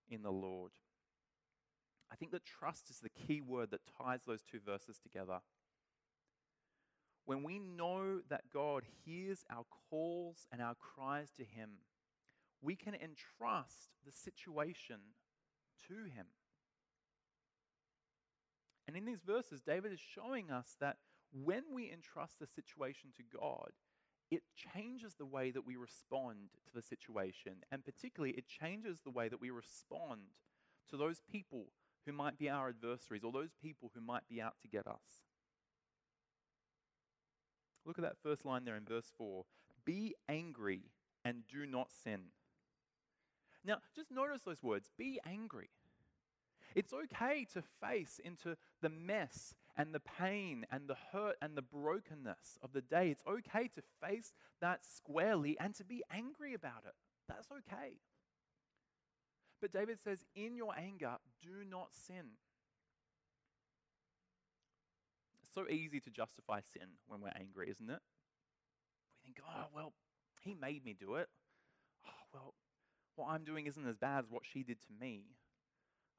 in 0.09 0.21
the 0.21 0.31
Lord. 0.31 0.71
I 2.11 2.15
think 2.15 2.31
that 2.31 2.43
trust 2.43 2.89
is 2.89 2.99
the 2.99 3.09
key 3.09 3.41
word 3.41 3.71
that 3.71 3.81
ties 3.97 4.21
those 4.25 4.43
two 4.43 4.59
verses 4.59 4.97
together. 4.97 5.39
When 7.25 7.43
we 7.43 7.59
know 7.59 8.21
that 8.29 8.49
God 8.51 8.83
hears 9.05 9.45
our 9.51 9.65
calls 9.89 10.47
and 10.51 10.61
our 10.61 10.75
cries 10.75 11.29
to 11.37 11.43
Him, 11.43 11.69
we 12.61 12.75
can 12.75 12.95
entrust 12.95 13.89
the 14.05 14.11
situation 14.11 14.97
to 15.87 15.93
Him. 16.09 16.25
And 18.87 18.97
in 18.97 19.05
these 19.05 19.21
verses, 19.21 19.61
David 19.61 19.93
is 19.93 19.99
showing 19.99 20.49
us 20.49 20.75
that 20.79 20.97
when 21.31 21.63
we 21.71 21.91
entrust 21.91 22.39
the 22.39 22.47
situation 22.47 23.11
to 23.17 23.37
God, 23.37 23.69
it 24.31 24.43
changes 24.55 25.15
the 25.15 25.25
way 25.25 25.51
that 25.51 25.65
we 25.65 25.75
respond 25.75 26.49
to 26.67 26.73
the 26.73 26.81
situation. 26.81 27.53
And 27.71 27.83
particularly, 27.83 28.35
it 28.37 28.45
changes 28.47 28.99
the 29.03 29.09
way 29.09 29.27
that 29.27 29.41
we 29.41 29.49
respond 29.49 30.21
to 30.89 30.97
those 30.97 31.21
people 31.31 31.67
who 32.05 32.11
might 32.11 32.37
be 32.37 32.49
our 32.49 32.69
adversaries 32.69 33.23
or 33.23 33.31
those 33.31 33.53
people 33.61 33.91
who 33.93 34.01
might 34.01 34.27
be 34.29 34.41
out 34.41 34.55
to 34.61 34.67
get 34.67 34.87
us. 34.87 35.23
Look 37.85 37.97
at 37.97 38.03
that 38.03 38.21
first 38.21 38.45
line 38.45 38.65
there 38.65 38.75
in 38.75 38.85
verse 38.85 39.11
4 39.17 39.45
Be 39.85 40.15
angry 40.27 40.91
and 41.25 41.43
do 41.47 41.65
not 41.65 41.91
sin. 41.91 42.25
Now, 43.65 43.77
just 43.95 44.11
notice 44.11 44.41
those 44.41 44.63
words 44.63 44.89
be 44.97 45.19
angry. 45.25 45.69
It's 46.75 46.93
okay 46.93 47.45
to 47.53 47.63
face 47.81 48.19
into 48.23 48.55
the 48.81 48.89
mess 48.89 49.55
and 49.79 49.95
the 49.95 50.01
pain 50.01 50.65
and 50.69 50.89
the 50.89 50.97
hurt 51.13 51.37
and 51.41 51.55
the 51.55 51.61
brokenness 51.61 52.59
of 52.61 52.73
the 52.73 52.81
day. 52.81 53.09
It's 53.11 53.23
okay 53.25 53.69
to 53.69 53.81
face 54.05 54.33
that 54.59 54.81
squarely 54.85 55.55
and 55.57 55.73
to 55.75 55.85
be 55.85 56.03
angry 56.11 56.53
about 56.53 56.83
it. 56.85 56.93
That's 57.29 57.47
okay. 57.49 57.93
But 59.61 59.71
David 59.71 59.99
says, 60.03 60.25
in 60.35 60.57
your 60.57 60.73
anger, 60.77 61.15
do 61.41 61.63
not 61.69 61.87
sin. 61.93 62.35
It's 65.41 65.53
so 65.53 65.65
easy 65.69 66.01
to 66.01 66.09
justify 66.09 66.59
sin 66.59 66.89
when 67.07 67.21
we're 67.21 67.31
angry, 67.39 67.69
isn't 67.69 67.89
it? 67.89 68.01
We 69.23 69.31
think, 69.31 69.37
oh, 69.47 69.67
well, 69.73 69.93
he 70.41 70.55
made 70.55 70.83
me 70.83 70.93
do 70.99 71.15
it. 71.15 71.29
Oh, 72.05 72.27
well, 72.33 72.53
what 73.15 73.29
I'm 73.29 73.45
doing 73.45 73.65
isn't 73.65 73.87
as 73.87 73.95
bad 73.95 74.25
as 74.25 74.29
what 74.29 74.43
she 74.45 74.61
did 74.61 74.81
to 74.81 74.93
me. 74.99 75.23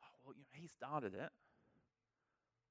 Oh, 0.02 0.06
well, 0.24 0.34
you 0.34 0.44
know, 0.44 0.58
he 0.58 0.66
started 0.66 1.12
it. 1.14 1.30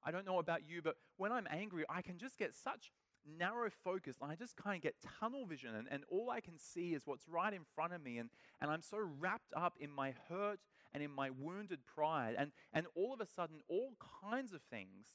I 0.04 0.10
don't 0.10 0.26
know 0.26 0.38
about 0.38 0.68
you, 0.68 0.82
but 0.82 0.96
when 1.16 1.32
I'm 1.32 1.46
angry, 1.50 1.84
I 1.88 2.02
can 2.02 2.18
just 2.18 2.38
get 2.38 2.54
such 2.54 2.92
narrow 3.26 3.70
focus 3.84 4.16
and 4.20 4.30
I 4.30 4.34
just 4.34 4.56
kind 4.56 4.76
of 4.76 4.82
get 4.82 4.94
tunnel 5.20 5.44
vision 5.44 5.74
and, 5.74 5.86
and 5.90 6.04
all 6.10 6.30
I 6.30 6.40
can 6.40 6.58
see 6.58 6.94
is 6.94 7.06
what's 7.06 7.28
right 7.28 7.52
in 7.52 7.62
front 7.74 7.92
of 7.92 8.02
me 8.02 8.18
and, 8.18 8.30
and 8.60 8.70
I'm 8.70 8.80
so 8.80 8.98
wrapped 8.98 9.52
up 9.54 9.74
in 9.78 9.90
my 9.90 10.14
hurt 10.28 10.60
and 10.94 11.02
in 11.02 11.10
my 11.10 11.30
wounded 11.30 11.80
pride 11.86 12.34
and, 12.38 12.52
and 12.72 12.86
all 12.94 13.12
of 13.12 13.20
a 13.20 13.26
sudden 13.26 13.60
all 13.68 13.92
kinds 14.22 14.52
of 14.52 14.62
things 14.62 15.08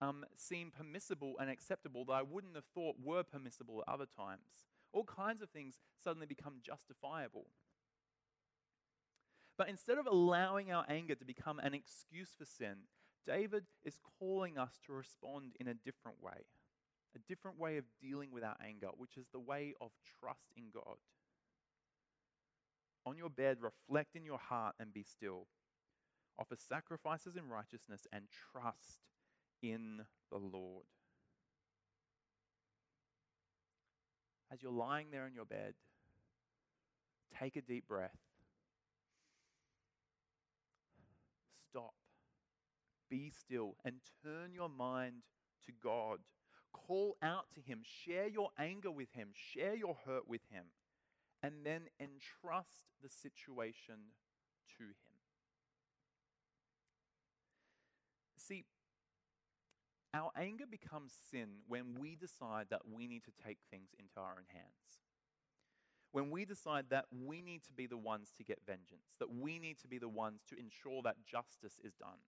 um, 0.00 0.24
seem 0.36 0.70
permissible 0.76 1.34
and 1.40 1.48
acceptable 1.48 2.04
that 2.06 2.12
I 2.12 2.22
wouldn't 2.22 2.54
have 2.54 2.66
thought 2.74 2.96
were 3.02 3.22
permissible 3.22 3.82
at 3.86 3.92
other 3.92 4.06
times. 4.06 4.66
All 4.92 5.04
kinds 5.04 5.42
of 5.42 5.50
things 5.50 5.78
suddenly 6.02 6.26
become 6.26 6.56
justifiable. 6.62 7.46
But 9.56 9.68
instead 9.70 9.96
of 9.96 10.06
allowing 10.06 10.70
our 10.70 10.84
anger 10.88 11.14
to 11.14 11.24
become 11.24 11.58
an 11.58 11.72
excuse 11.72 12.34
for 12.36 12.44
sin, 12.44 12.88
David 13.26 13.64
is 13.84 13.98
calling 14.18 14.56
us 14.56 14.78
to 14.86 14.92
respond 14.92 15.52
in 15.58 15.68
a 15.68 15.74
different 15.74 16.22
way, 16.22 16.44
a 17.14 17.18
different 17.28 17.58
way 17.58 17.76
of 17.76 17.84
dealing 18.00 18.30
with 18.30 18.44
our 18.44 18.56
anger, 18.64 18.88
which 18.96 19.16
is 19.16 19.26
the 19.32 19.40
way 19.40 19.74
of 19.80 19.90
trust 20.20 20.52
in 20.56 20.64
God. 20.72 20.96
On 23.04 23.16
your 23.16 23.30
bed, 23.30 23.58
reflect 23.60 24.16
in 24.16 24.24
your 24.24 24.38
heart 24.38 24.74
and 24.80 24.92
be 24.92 25.02
still. 25.02 25.46
Offer 26.38 26.56
sacrifices 26.56 27.36
in 27.36 27.48
righteousness 27.48 28.06
and 28.12 28.24
trust 28.52 29.00
in 29.62 30.02
the 30.30 30.38
Lord. 30.38 30.84
As 34.52 34.62
you're 34.62 34.72
lying 34.72 35.08
there 35.10 35.26
in 35.26 35.34
your 35.34 35.44
bed, 35.44 35.74
take 37.40 37.56
a 37.56 37.62
deep 37.62 37.88
breath. 37.88 38.16
Stop. 41.70 41.94
Be 43.16 43.30
still 43.30 43.76
and 43.82 43.94
turn 44.22 44.52
your 44.52 44.68
mind 44.68 45.22
to 45.64 45.72
God. 45.82 46.18
Call 46.70 47.16
out 47.22 47.46
to 47.54 47.60
Him. 47.62 47.80
Share 47.82 48.28
your 48.28 48.50
anger 48.58 48.90
with 48.90 49.12
Him. 49.12 49.28
Share 49.32 49.74
your 49.74 49.96
hurt 50.04 50.28
with 50.28 50.42
Him. 50.50 50.64
And 51.42 51.64
then 51.64 51.82
entrust 51.98 52.88
the 53.02 53.08
situation 53.08 54.12
to 54.76 54.84
Him. 54.84 55.16
See, 58.36 58.66
our 60.12 60.30
anger 60.36 60.66
becomes 60.70 61.14
sin 61.30 61.48
when 61.66 61.96
we 61.98 62.16
decide 62.16 62.66
that 62.68 62.82
we 62.86 63.06
need 63.06 63.24
to 63.24 63.32
take 63.46 63.58
things 63.70 63.94
into 63.98 64.18
our 64.18 64.32
own 64.32 64.46
hands. 64.52 65.00
When 66.12 66.30
we 66.30 66.44
decide 66.44 66.86
that 66.90 67.06
we 67.10 67.40
need 67.40 67.64
to 67.64 67.72
be 67.72 67.86
the 67.86 67.96
ones 67.96 68.32
to 68.36 68.44
get 68.44 68.58
vengeance, 68.66 69.14
that 69.20 69.34
we 69.34 69.58
need 69.58 69.78
to 69.80 69.88
be 69.88 69.98
the 69.98 70.08
ones 70.08 70.42
to 70.50 70.58
ensure 70.58 71.00
that 71.02 71.24
justice 71.24 71.80
is 71.82 71.94
done. 71.94 72.18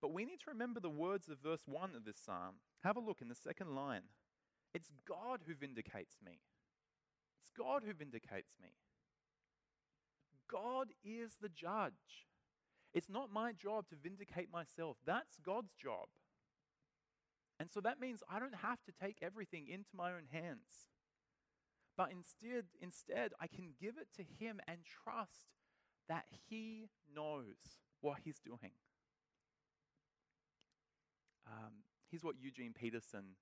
But 0.00 0.12
we 0.12 0.24
need 0.24 0.40
to 0.40 0.50
remember 0.50 0.80
the 0.80 0.90
words 0.90 1.28
of 1.28 1.38
verse 1.38 1.62
1 1.66 1.94
of 1.96 2.04
this 2.04 2.18
psalm. 2.24 2.56
Have 2.84 2.96
a 2.96 3.00
look 3.00 3.20
in 3.20 3.28
the 3.28 3.34
second 3.34 3.74
line. 3.74 4.02
It's 4.74 4.90
God 5.08 5.40
who 5.46 5.54
vindicates 5.54 6.16
me. 6.24 6.40
It's 7.42 7.50
God 7.50 7.82
who 7.84 7.92
vindicates 7.92 8.54
me. 8.62 8.70
God 10.50 10.88
is 11.04 11.36
the 11.40 11.48
judge. 11.48 12.26
It's 12.94 13.10
not 13.10 13.32
my 13.32 13.52
job 13.52 13.88
to 13.88 13.96
vindicate 13.96 14.50
myself, 14.52 14.96
that's 15.04 15.36
God's 15.44 15.72
job. 15.74 16.06
And 17.60 17.70
so 17.70 17.80
that 17.80 18.00
means 18.00 18.22
I 18.30 18.38
don't 18.38 18.54
have 18.62 18.82
to 18.84 18.92
take 18.92 19.18
everything 19.20 19.66
into 19.68 19.90
my 19.94 20.10
own 20.10 20.26
hands. 20.30 20.90
But 21.96 22.12
instead, 22.12 22.66
instead, 22.80 23.32
I 23.40 23.48
can 23.48 23.70
give 23.80 23.94
it 23.98 24.06
to 24.16 24.22
Him 24.22 24.60
and 24.68 24.78
trust 24.84 25.48
that 26.08 26.26
He 26.48 26.88
knows 27.14 27.56
what 28.00 28.18
He's 28.24 28.38
doing. 28.38 28.72
Um, 31.50 31.72
here's 32.10 32.24
what 32.24 32.36
Eugene 32.40 32.74
Peterson, 32.78 33.36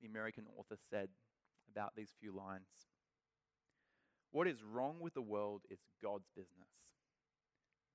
the 0.00 0.08
American 0.08 0.44
author, 0.58 0.76
said 0.90 1.08
about 1.70 1.92
these 1.96 2.10
few 2.20 2.34
lines 2.34 2.66
What 4.30 4.48
is 4.48 4.62
wrong 4.62 4.96
with 5.00 5.14
the 5.14 5.22
world 5.22 5.62
is 5.70 5.78
God's 6.02 6.28
business. 6.34 6.68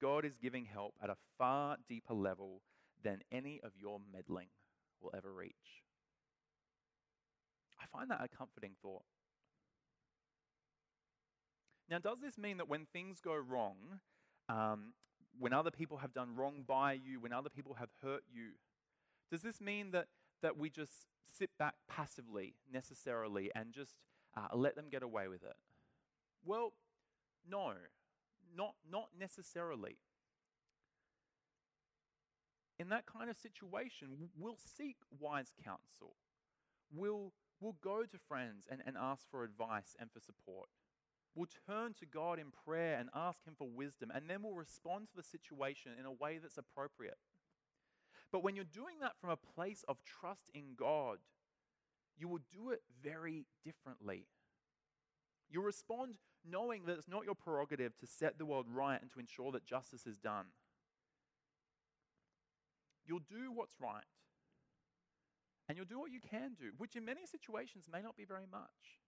God 0.01 0.23
is 0.23 0.37
giving 0.37 0.65
help 0.65 0.93
at 1.03 1.09
a 1.09 1.17
far 1.37 1.77
deeper 1.87 2.13
level 2.13 2.61
than 3.03 3.19
any 3.31 3.59
of 3.63 3.71
your 3.77 3.99
meddling 4.13 4.47
will 5.01 5.11
ever 5.15 5.33
reach. 5.33 5.83
I 7.81 7.85
find 7.97 8.09
that 8.11 8.21
a 8.23 8.27
comforting 8.27 8.75
thought. 8.81 9.03
Now, 11.89 11.99
does 11.99 12.19
this 12.21 12.37
mean 12.37 12.57
that 12.57 12.69
when 12.69 12.85
things 12.93 13.19
go 13.19 13.35
wrong, 13.35 13.99
um, 14.47 14.93
when 15.37 15.53
other 15.53 15.71
people 15.71 15.97
have 15.97 16.13
done 16.13 16.35
wrong 16.35 16.63
by 16.67 16.93
you, 16.93 17.19
when 17.19 17.33
other 17.33 17.49
people 17.49 17.75
have 17.75 17.89
hurt 18.01 18.23
you, 18.31 18.51
does 19.29 19.41
this 19.41 19.61
mean 19.61 19.91
that, 19.91 20.07
that 20.41 20.57
we 20.57 20.69
just 20.69 21.05
sit 21.37 21.51
back 21.57 21.75
passively, 21.87 22.55
necessarily, 22.71 23.51
and 23.55 23.71
just 23.71 23.95
uh, 24.35 24.55
let 24.55 24.75
them 24.75 24.85
get 24.89 25.03
away 25.03 25.27
with 25.27 25.43
it? 25.43 25.55
Well, 26.45 26.73
no, 27.49 27.73
not, 28.55 28.75
not 28.89 29.09
necessarily. 29.19 29.97
In 32.79 32.89
that 32.89 33.05
kind 33.05 33.29
of 33.29 33.37
situation, 33.37 34.29
we'll 34.37 34.57
seek 34.57 34.97
wise 35.19 35.51
counsel. 35.63 36.15
We'll, 36.93 37.33
we'll 37.59 37.75
go 37.83 38.03
to 38.03 38.17
friends 38.27 38.65
and, 38.69 38.81
and 38.85 38.95
ask 38.97 39.29
for 39.29 39.43
advice 39.43 39.95
and 39.99 40.09
for 40.11 40.19
support. 40.19 40.69
We'll 41.35 41.49
turn 41.67 41.93
to 41.99 42.05
God 42.05 42.39
in 42.39 42.47
prayer 42.65 42.97
and 42.97 43.09
ask 43.13 43.45
Him 43.45 43.53
for 43.57 43.67
wisdom, 43.67 44.11
and 44.13 44.29
then 44.29 44.41
we'll 44.41 44.55
respond 44.55 45.07
to 45.09 45.15
the 45.15 45.23
situation 45.23 45.91
in 45.99 46.05
a 46.05 46.11
way 46.11 46.39
that's 46.41 46.57
appropriate. 46.57 47.17
But 48.31 48.43
when 48.43 48.55
you're 48.55 48.65
doing 48.65 48.99
that 49.01 49.13
from 49.19 49.31
a 49.31 49.37
place 49.37 49.83
of 49.87 49.97
trust 50.03 50.49
in 50.53 50.75
God, 50.77 51.17
you 52.17 52.27
will 52.27 52.41
do 52.51 52.71
it 52.71 52.81
very 53.03 53.45
differently. 53.63 54.27
You'll 55.49 55.63
respond 55.63 56.15
knowing 56.47 56.83
that 56.85 56.97
it's 56.97 57.07
not 57.07 57.25
your 57.25 57.35
prerogative 57.35 57.97
to 57.97 58.07
set 58.07 58.37
the 58.37 58.45
world 58.45 58.67
right 58.69 59.01
and 59.01 59.11
to 59.11 59.19
ensure 59.19 59.51
that 59.51 59.65
justice 59.65 60.05
is 60.05 60.17
done. 60.17 60.45
You'll 63.05 63.19
do 63.19 63.51
what's 63.51 63.75
right. 63.79 64.03
And 65.67 65.77
you'll 65.77 65.87
do 65.87 65.99
what 65.99 66.11
you 66.11 66.19
can 66.19 66.55
do, 66.59 66.71
which 66.77 66.95
in 66.95 67.05
many 67.05 67.25
situations 67.25 67.85
may 67.91 68.01
not 68.01 68.17
be 68.17 68.25
very 68.25 68.45
much. 68.51 68.99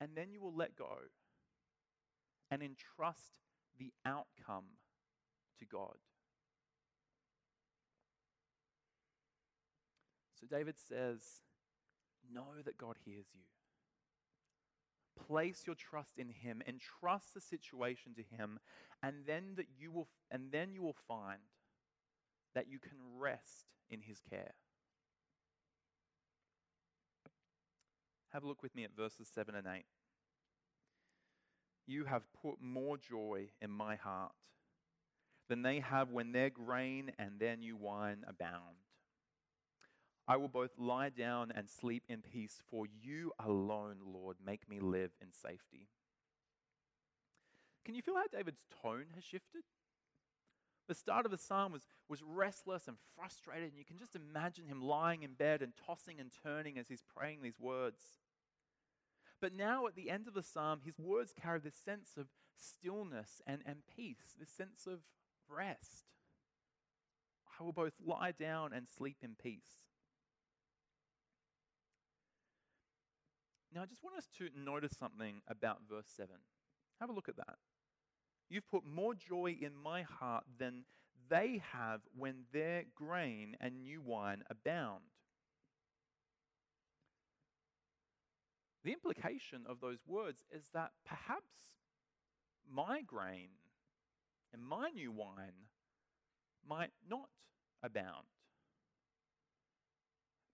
And 0.00 0.10
then 0.16 0.30
you 0.32 0.40
will 0.40 0.54
let 0.54 0.76
go 0.76 0.96
and 2.50 2.62
entrust 2.62 3.32
the 3.78 3.92
outcome 4.04 4.64
to 5.58 5.66
God. 5.66 5.96
So 10.44 10.56
David 10.56 10.74
says, 10.78 11.20
Know 12.32 12.62
that 12.64 12.78
God 12.78 12.96
hears 13.04 13.26
you. 13.34 13.40
Place 15.26 15.62
your 15.66 15.76
trust 15.76 16.18
in 16.18 16.28
him 16.28 16.62
and 16.66 16.80
trust 16.80 17.34
the 17.34 17.40
situation 17.40 18.14
to 18.14 18.36
him, 18.36 18.58
and 19.02 19.26
then 19.26 19.54
that 19.56 19.66
you 19.78 19.92
will 19.92 20.08
and 20.30 20.50
then 20.50 20.72
you 20.74 20.82
will 20.82 20.96
find 21.06 21.38
that 22.54 22.68
you 22.68 22.78
can 22.78 22.98
rest 23.18 23.66
in 23.90 24.00
his 24.02 24.20
care. 24.28 24.54
Have 28.32 28.42
a 28.42 28.46
look 28.46 28.62
with 28.62 28.74
me 28.74 28.84
at 28.84 28.96
verses 28.96 29.30
7 29.32 29.54
and 29.54 29.66
8. 29.66 29.84
You 31.86 32.04
have 32.06 32.22
put 32.42 32.60
more 32.60 32.96
joy 32.96 33.50
in 33.62 33.70
my 33.70 33.94
heart 33.94 34.32
than 35.48 35.62
they 35.62 35.80
have 35.80 36.10
when 36.10 36.32
their 36.32 36.50
grain 36.50 37.12
and 37.18 37.38
their 37.38 37.56
new 37.56 37.76
wine 37.76 38.24
abound. 38.26 38.83
I 40.26 40.36
will 40.36 40.48
both 40.48 40.70
lie 40.78 41.10
down 41.10 41.52
and 41.54 41.68
sleep 41.68 42.04
in 42.08 42.22
peace, 42.22 42.62
for 42.70 42.86
you 42.86 43.32
alone, 43.38 43.96
Lord, 44.06 44.36
make 44.44 44.68
me 44.68 44.80
live 44.80 45.10
in 45.20 45.32
safety. 45.32 45.88
Can 47.84 47.94
you 47.94 48.00
feel 48.00 48.16
how 48.16 48.24
David's 48.32 48.62
tone 48.82 49.06
has 49.14 49.24
shifted? 49.24 49.64
The 50.88 50.94
start 50.94 51.24
of 51.26 51.30
the 51.30 51.38
psalm 51.38 51.72
was, 51.72 51.82
was 52.08 52.22
restless 52.22 52.88
and 52.88 52.96
frustrated, 53.16 53.70
and 53.70 53.78
you 53.78 53.84
can 53.84 53.98
just 53.98 54.16
imagine 54.16 54.66
him 54.66 54.82
lying 54.82 55.22
in 55.22 55.34
bed 55.34 55.62
and 55.62 55.72
tossing 55.86 56.20
and 56.20 56.30
turning 56.42 56.78
as 56.78 56.88
he's 56.88 57.02
praying 57.02 57.40
these 57.42 57.58
words. 57.58 58.00
But 59.40 59.54
now, 59.54 59.86
at 59.86 59.94
the 59.94 60.10
end 60.10 60.26
of 60.26 60.34
the 60.34 60.42
psalm, 60.42 60.80
his 60.84 60.98
words 60.98 61.34
carry 61.38 61.58
this 61.58 61.74
sense 61.74 62.12
of 62.16 62.28
stillness 62.56 63.42
and, 63.46 63.60
and 63.66 63.78
peace, 63.94 64.36
this 64.38 64.50
sense 64.50 64.86
of 64.86 65.00
rest. 65.48 66.04
I 67.58 67.62
will 67.62 67.72
both 67.72 67.94
lie 68.04 68.32
down 68.32 68.72
and 68.72 68.86
sleep 68.88 69.18
in 69.22 69.36
peace. 69.40 69.84
Now, 73.74 73.82
I 73.82 73.86
just 73.86 74.04
want 74.04 74.16
us 74.16 74.28
to 74.38 74.48
notice 74.56 74.92
something 74.96 75.42
about 75.48 75.80
verse 75.90 76.06
7. 76.16 76.30
Have 77.00 77.10
a 77.10 77.12
look 77.12 77.28
at 77.28 77.36
that. 77.36 77.56
You've 78.48 78.68
put 78.68 78.86
more 78.86 79.14
joy 79.14 79.56
in 79.60 79.72
my 79.74 80.02
heart 80.02 80.44
than 80.58 80.84
they 81.28 81.60
have 81.72 82.02
when 82.16 82.44
their 82.52 82.84
grain 82.94 83.56
and 83.60 83.82
new 83.82 84.00
wine 84.00 84.44
abound. 84.48 85.02
The 88.84 88.92
implication 88.92 89.62
of 89.68 89.80
those 89.80 90.00
words 90.06 90.44
is 90.52 90.68
that 90.72 90.92
perhaps 91.04 91.54
my 92.70 93.00
grain 93.00 93.48
and 94.52 94.62
my 94.62 94.90
new 94.90 95.10
wine 95.10 95.66
might 96.68 96.92
not 97.08 97.30
abound. 97.82 98.26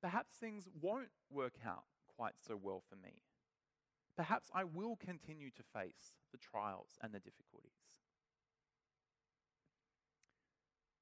Perhaps 0.01 0.37
things 0.37 0.69
won't 0.81 1.11
work 1.31 1.57
out 1.67 1.85
quite 2.21 2.35
so 2.47 2.55
well 2.63 2.83
for 2.87 2.97
me. 2.97 3.23
Perhaps 4.15 4.51
I 4.55 4.65
will 4.65 4.95
continue 4.97 5.49
to 5.57 5.63
face 5.75 6.13
the 6.33 6.37
trials 6.37 6.99
and 7.01 7.15
the 7.15 7.19
difficulties. 7.19 7.81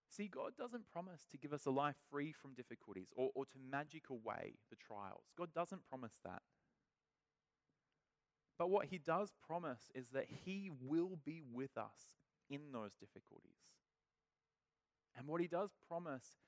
See, 0.08 0.28
God 0.28 0.52
doesn't 0.56 0.86
promise 0.92 1.26
to 1.32 1.36
give 1.36 1.52
us 1.52 1.66
a 1.66 1.72
life 1.72 1.96
free 2.08 2.30
from 2.30 2.54
difficulties 2.54 3.08
or, 3.16 3.30
or 3.34 3.46
to 3.46 3.58
magic 3.68 4.10
away 4.10 4.58
the 4.70 4.76
trials. 4.76 5.24
God 5.36 5.48
doesn't 5.52 5.88
promise 5.88 6.20
that. 6.24 6.42
But 8.56 8.70
what 8.70 8.86
He 8.86 8.98
does 8.98 9.32
promise 9.44 9.90
is 9.96 10.10
that 10.10 10.26
He 10.44 10.70
will 10.80 11.18
be 11.24 11.42
with 11.52 11.76
us 11.76 12.14
in 12.48 12.70
those 12.72 12.94
difficulties. 12.94 13.58
And 15.16 15.26
what 15.26 15.40
He 15.40 15.48
does 15.48 15.70
promise 15.88 16.38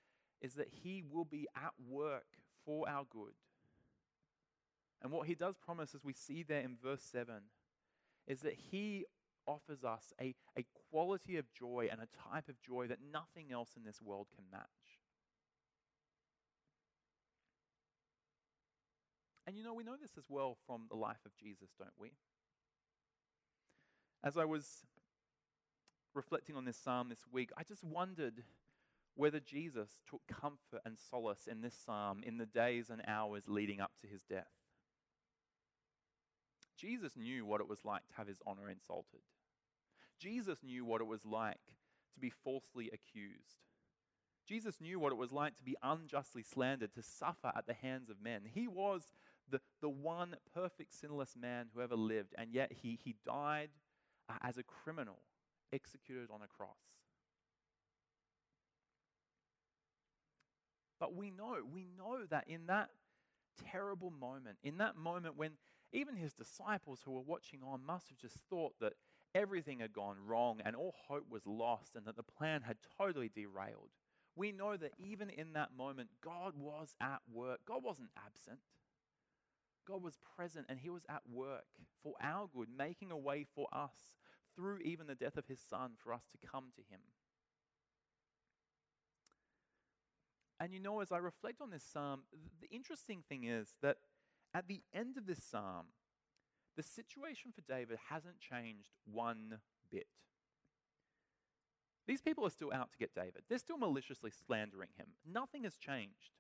is 0.41 0.55
that 0.55 0.69
He 0.85 1.03
will 1.03 1.25
be 1.25 1.49
at 1.57 1.73
work 1.89 2.27
for 2.65 2.89
our 2.89 3.05
good. 3.11 3.35
And 5.03 5.13
what 5.13 5.27
He 5.27 5.35
does 5.35 5.57
promise, 5.57 5.95
as 5.95 6.05
we 6.05 6.13
see 6.13 6.43
there 6.43 6.61
in 6.61 6.77
verse 6.83 7.03
7, 7.03 7.35
is 8.27 8.41
that 8.41 8.55
He 8.71 9.07
offers 9.47 9.85
us 9.85 10.13
a, 10.21 10.35
a 10.57 10.65
quality 10.91 11.37
of 11.37 11.53
joy 11.53 11.89
and 11.91 12.01
a 12.01 12.31
type 12.31 12.49
of 12.49 12.61
joy 12.61 12.87
that 12.87 12.99
nothing 13.13 13.53
else 13.53 13.71
in 13.77 13.85
this 13.85 14.01
world 14.03 14.27
can 14.35 14.45
match. 14.51 15.01
And 19.47 19.57
you 19.57 19.65
know, 19.65 19.75
we 19.75 19.83
know 19.83 19.97
this 20.01 20.17
as 20.17 20.27
well 20.29 20.57
from 20.67 20.83
the 20.89 20.97
life 20.97 21.25
of 21.27 21.35
Jesus, 21.35 21.71
don't 21.77 21.91
we? 21.99 22.13
As 24.23 24.37
I 24.37 24.45
was 24.45 24.85
reflecting 26.15 26.55
on 26.55 26.67
this 26.67 26.77
psalm 26.77 27.09
this 27.09 27.27
week, 27.33 27.51
I 27.57 27.65
just 27.65 27.83
wondered 27.83 28.45
whether 29.17 29.41
Jesus 29.41 29.99
took 30.09 30.21
comfort 30.29 30.83
and 30.85 30.97
solace 30.99 31.49
in 31.51 31.63
this 31.63 31.75
psalm 31.75 32.23
in 32.25 32.39
the 32.39 32.47
days 32.47 32.91
and 32.91 33.03
hours 33.09 33.49
leading 33.49 33.81
up 33.81 33.93
to 34.03 34.07
his 34.07 34.23
death. 34.23 34.60
Jesus 36.81 37.13
knew 37.17 37.45
what 37.45 37.61
it 37.61 37.69
was 37.69 37.85
like 37.85 38.07
to 38.09 38.15
have 38.17 38.27
his 38.27 38.41
honor 38.47 38.71
insulted. 38.71 39.21
Jesus 40.19 40.59
knew 40.63 40.85
what 40.85 41.01
it 41.01 41.07
was 41.07 41.25
like 41.27 41.61
to 42.15 42.21
be 42.21 42.31
falsely 42.31 42.91
accused. 42.93 43.59
Jesus 44.49 44.81
knew 44.81 44.99
what 44.99 45.13
it 45.13 45.19
was 45.19 45.31
like 45.31 45.57
to 45.57 45.63
be 45.63 45.77
unjustly 45.83 46.43
slandered, 46.43 46.95
to 46.95 47.03
suffer 47.03 47.53
at 47.55 47.67
the 47.67 47.75
hands 47.75 48.09
of 48.09 48.17
men. 48.23 48.43
He 48.53 48.67
was 48.67 49.13
the, 49.49 49.61
the 49.81 49.89
one 49.89 50.37
perfect, 50.55 50.93
sinless 50.93 51.37
man 51.41 51.67
who 51.75 51.83
ever 51.83 51.97
lived, 51.97 52.35
and 52.39 52.53
yet 52.53 52.73
he, 52.83 52.99
he 53.05 53.15
died 53.27 53.69
uh, 54.29 54.35
as 54.43 54.57
a 54.57 54.63
criminal, 54.63 55.19
executed 55.73 56.29
on 56.33 56.41
a 56.43 56.49
cross. 56.49 56.79
But 60.99 61.15
we 61.15 61.31
know, 61.31 61.57
we 61.73 61.87
know 61.97 62.27
that 62.31 62.45
in 62.49 62.67
that 62.67 62.91
terrible 63.71 64.11
moment, 64.11 64.59
in 64.63 64.79
that 64.79 64.97
moment 64.97 65.37
when 65.37 65.53
even 65.93 66.17
his 66.17 66.33
disciples 66.33 67.01
who 67.05 67.13
were 67.13 67.21
watching 67.21 67.61
on 67.67 67.85
must 67.85 68.09
have 68.09 68.19
just 68.19 68.39
thought 68.49 68.75
that 68.81 68.95
everything 69.35 69.81
had 69.81 69.93
gone 69.93 70.17
wrong 70.25 70.61
and 70.65 70.75
all 70.77 70.95
hope 71.09 71.25
was 71.31 71.47
lost 71.47 71.97
and 71.97 72.07
that 72.07 72.17
the 72.17 72.23
plan 72.23 72.63
had 72.63 72.77
totally 72.99 73.31
derailed. 73.35 73.91
We 74.37 74.53
know 74.53 74.77
that 74.77 74.93
even 74.99 75.31
in 75.31 75.53
that 75.55 75.71
moment, 75.77 76.11
God 76.23 76.55
was 76.57 76.95
at 77.01 77.21
work. 77.33 77.61
God 77.67 77.83
wasn't 77.83 78.11
absent. 78.17 78.61
God 79.87 80.03
was 80.03 80.19
present 80.37 80.67
and 80.69 80.79
He 80.79 80.91
was 80.91 81.03
at 81.09 81.23
work 81.29 81.65
for 82.03 82.15
our 82.23 82.49
good, 82.55 82.69
making 82.77 83.11
a 83.11 83.19
way 83.19 83.45
for 83.55 83.67
us 83.73 84.15
through 84.55 84.79
even 84.79 85.07
the 85.07 85.15
death 85.15 85.37
of 85.37 85.47
His 85.47 85.61
Son 85.61 85.93
for 85.97 86.13
us 86.13 86.23
to 86.31 86.47
come 86.47 86.67
to 86.77 86.83
Him. 86.83 87.01
And 90.61 90.75
you 90.75 90.81
know, 90.81 91.01
as 91.01 91.11
I 91.11 91.17
reflect 91.17 91.61
on 91.63 91.71
this 91.71 91.83
psalm, 91.83 92.23
the 92.61 92.69
interesting 92.69 93.23
thing 93.27 93.45
is 93.45 93.75
that 93.83 93.97
at 94.55 94.69
the 94.69 94.83
end 94.95 95.17
of 95.17 95.27
this 95.27 95.43
psalm, 95.43 95.87
the 96.77 96.83
situation 96.83 97.53
for 97.53 97.63
David 97.63 97.99
hasn't 98.09 98.41
changed 98.41 98.91
one 99.05 99.59
bit. 99.91 100.07
These 102.07 102.23
people 102.23 102.45
are 102.47 102.51
still 102.51 102.73
out 102.73 102.91
to 102.93 102.99
get 102.99 103.15
David. 103.15 103.43
They're 103.49 103.59
still 103.59 103.79
maliciously 103.79 104.31
slandering 104.47 104.91
him. 104.97 105.09
Nothing 105.25 105.65
has 105.65 105.77
changed. 105.77 106.35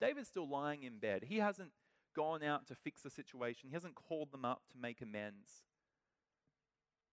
David's 0.00 0.28
still 0.28 0.48
lying 0.48 0.82
in 0.82 0.98
bed. 0.98 1.24
He 1.28 1.38
hasn't 1.38 1.70
gone 2.14 2.42
out 2.42 2.66
to 2.66 2.74
fix 2.74 3.02
the 3.02 3.10
situation, 3.10 3.68
he 3.68 3.74
hasn't 3.74 3.94
called 3.94 4.32
them 4.32 4.44
up 4.44 4.62
to 4.72 4.78
make 4.78 5.02
amends. 5.02 5.64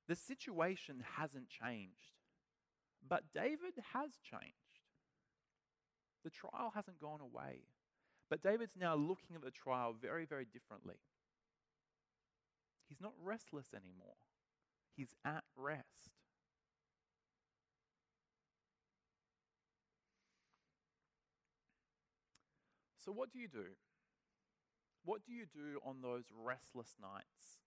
The 0.08 0.16
situation 0.16 1.04
hasn't 1.18 1.50
changed. 1.50 2.20
But 3.08 3.26
David 3.34 3.74
has 3.94 4.12
changed. 4.24 4.80
The 6.24 6.30
trial 6.30 6.72
hasn't 6.74 7.00
gone 7.00 7.20
away. 7.20 7.64
But 8.34 8.42
David's 8.42 8.76
now 8.76 8.96
looking 8.96 9.36
at 9.36 9.44
the 9.44 9.52
trial 9.52 9.94
very, 10.02 10.26
very 10.26 10.44
differently. 10.44 10.96
He's 12.90 13.00
not 13.00 13.12
restless 13.24 13.68
anymore, 13.76 14.16
he's 14.96 15.14
at 15.24 15.44
rest. 15.56 16.10
So, 22.98 23.12
what 23.12 23.32
do 23.32 23.38
you 23.38 23.48
do? 23.48 23.76
What 25.06 25.24
do 25.24 25.32
you 25.32 25.46
do 25.46 25.80
on 25.86 26.02
those 26.02 26.24
restless 26.36 26.96
nights 27.00 27.60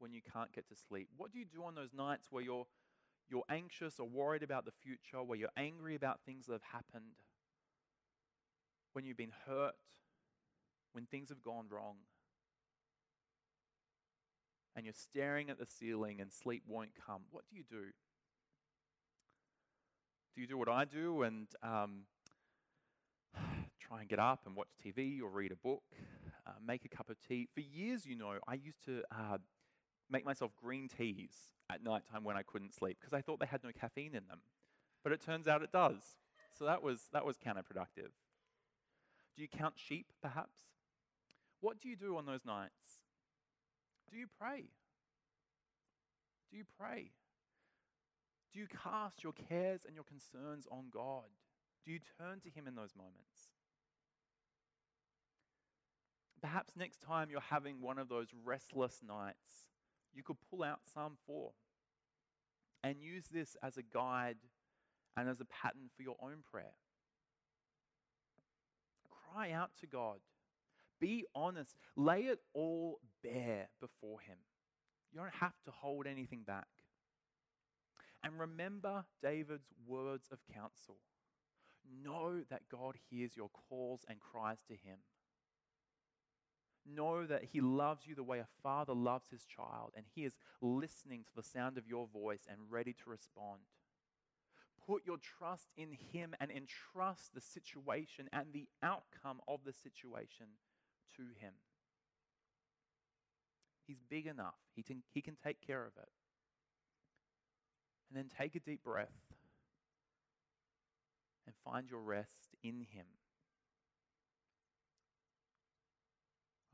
when 0.00 0.12
you 0.12 0.22
can't 0.22 0.52
get 0.52 0.68
to 0.70 0.74
sleep? 0.74 1.06
What 1.16 1.30
do 1.30 1.38
you 1.38 1.44
do 1.44 1.62
on 1.62 1.76
those 1.76 1.94
nights 1.96 2.26
where 2.30 2.42
you're, 2.42 2.66
you're 3.30 3.44
anxious 3.48 4.00
or 4.00 4.08
worried 4.08 4.42
about 4.42 4.64
the 4.64 4.72
future, 4.72 5.22
where 5.22 5.38
you're 5.38 5.50
angry 5.56 5.94
about 5.94 6.18
things 6.26 6.46
that 6.46 6.54
have 6.54 6.62
happened, 6.72 7.14
when 8.94 9.04
you've 9.04 9.16
been 9.16 9.32
hurt, 9.46 9.74
when 10.92 11.06
things 11.06 11.28
have 11.28 11.42
gone 11.42 11.66
wrong? 11.70 11.96
and 14.76 14.84
you're 14.84 14.94
staring 14.94 15.50
at 15.50 15.58
the 15.58 15.66
ceiling 15.66 16.20
and 16.20 16.32
sleep 16.32 16.62
won't 16.66 16.90
come, 17.06 17.22
what 17.30 17.44
do 17.48 17.56
you 17.56 17.62
do? 17.68 17.92
Do 20.34 20.40
you 20.40 20.46
do 20.46 20.58
what 20.58 20.68
I 20.68 20.84
do 20.84 21.22
and 21.22 21.46
um, 21.62 22.02
try 23.80 24.00
and 24.00 24.08
get 24.08 24.18
up 24.18 24.40
and 24.46 24.56
watch 24.56 24.68
TV 24.84 25.20
or 25.22 25.28
read 25.28 25.52
a 25.52 25.56
book, 25.56 25.82
uh, 26.46 26.52
make 26.64 26.84
a 26.84 26.88
cup 26.88 27.08
of 27.08 27.16
tea? 27.20 27.48
For 27.54 27.60
years, 27.60 28.04
you 28.04 28.16
know, 28.16 28.32
I 28.48 28.54
used 28.54 28.84
to 28.86 29.02
uh, 29.12 29.38
make 30.10 30.24
myself 30.24 30.50
green 30.60 30.88
teas 30.88 31.34
at 31.70 31.82
night 31.84 32.02
time 32.10 32.24
when 32.24 32.36
I 32.36 32.42
couldn't 32.42 32.74
sleep 32.74 32.98
because 33.00 33.12
I 33.12 33.20
thought 33.20 33.38
they 33.38 33.46
had 33.46 33.62
no 33.62 33.70
caffeine 33.78 34.14
in 34.14 34.26
them. 34.28 34.40
But 35.04 35.12
it 35.12 35.20
turns 35.20 35.46
out 35.46 35.62
it 35.62 35.70
does. 35.70 36.00
So 36.58 36.64
that 36.64 36.82
was, 36.82 37.08
that 37.12 37.24
was 37.24 37.36
counterproductive. 37.36 38.10
Do 39.36 39.42
you 39.42 39.48
count 39.48 39.74
sheep, 39.76 40.06
perhaps? 40.22 40.58
What 41.60 41.80
do 41.80 41.88
you 41.88 41.96
do 41.96 42.16
on 42.16 42.26
those 42.26 42.44
nights? 42.44 43.00
Do 44.10 44.16
you 44.16 44.26
pray? 44.38 44.64
Do 46.50 46.56
you 46.56 46.64
pray? 46.78 47.10
Do 48.52 48.60
you 48.60 48.66
cast 48.66 49.24
your 49.24 49.32
cares 49.32 49.80
and 49.84 49.94
your 49.94 50.04
concerns 50.04 50.68
on 50.70 50.84
God? 50.92 51.24
Do 51.84 51.90
you 51.90 51.98
turn 52.18 52.40
to 52.40 52.50
Him 52.50 52.68
in 52.68 52.76
those 52.76 52.94
moments? 52.96 53.50
Perhaps 56.40 56.76
next 56.76 57.00
time 57.00 57.28
you're 57.30 57.40
having 57.40 57.80
one 57.80 57.98
of 57.98 58.08
those 58.08 58.28
restless 58.44 59.00
nights, 59.06 59.66
you 60.14 60.22
could 60.22 60.36
pull 60.50 60.62
out 60.62 60.80
Psalm 60.92 61.16
4 61.26 61.50
and 62.84 63.00
use 63.00 63.24
this 63.32 63.56
as 63.62 63.78
a 63.78 63.82
guide 63.82 64.36
and 65.16 65.28
as 65.28 65.40
a 65.40 65.46
pattern 65.46 65.88
for 65.96 66.02
your 66.02 66.16
own 66.22 66.44
prayer. 66.48 66.74
Cry 69.34 69.50
out 69.50 69.70
to 69.80 69.86
God 69.86 70.18
be 71.04 71.26
honest. 71.34 71.76
Lay 71.96 72.22
it 72.22 72.40
all 72.54 72.98
bare 73.22 73.68
before 73.78 74.20
Him. 74.20 74.38
You 75.12 75.20
don't 75.20 75.34
have 75.40 75.54
to 75.66 75.70
hold 75.70 76.06
anything 76.06 76.42
back. 76.46 76.68
And 78.22 78.40
remember 78.40 79.04
David's 79.22 79.68
words 79.86 80.28
of 80.32 80.38
counsel. 80.52 80.96
Know 82.02 82.40
that 82.48 82.70
God 82.70 82.96
hears 83.10 83.36
your 83.36 83.50
calls 83.50 84.06
and 84.08 84.18
cries 84.18 84.62
to 84.68 84.72
Him. 84.72 84.98
Know 86.86 87.26
that 87.26 87.44
He 87.52 87.60
loves 87.60 88.06
you 88.06 88.14
the 88.14 88.22
way 88.22 88.38
a 88.38 88.46
father 88.62 88.94
loves 88.94 89.28
his 89.30 89.44
child, 89.44 89.92
and 89.94 90.06
He 90.14 90.24
is 90.24 90.36
listening 90.62 91.24
to 91.24 91.36
the 91.36 91.42
sound 91.42 91.76
of 91.76 91.86
your 91.86 92.06
voice 92.06 92.46
and 92.48 92.58
ready 92.70 92.94
to 92.94 93.10
respond. 93.10 93.60
Put 94.86 95.06
your 95.06 95.16
trust 95.16 95.68
in 95.76 95.96
Him 96.12 96.34
and 96.40 96.50
entrust 96.50 97.34
the 97.34 97.40
situation 97.40 98.28
and 98.32 98.46
the 98.52 98.68
outcome 98.82 99.40
of 99.48 99.60
the 99.64 99.72
situation 99.72 100.46
to 101.16 101.22
Him. 101.40 101.54
He's 103.86 104.02
big 104.08 104.26
enough. 104.26 104.58
He 104.74 104.82
can, 104.82 105.02
he 105.12 105.22
can 105.22 105.36
take 105.42 105.66
care 105.66 105.86
of 105.86 105.92
it. 105.96 106.08
And 108.08 108.18
then 108.18 108.28
take 108.38 108.54
a 108.54 108.60
deep 108.60 108.82
breath 108.82 109.08
and 111.46 111.54
find 111.64 111.88
your 111.88 112.00
rest 112.00 112.54
in 112.62 112.80
Him. 112.80 113.06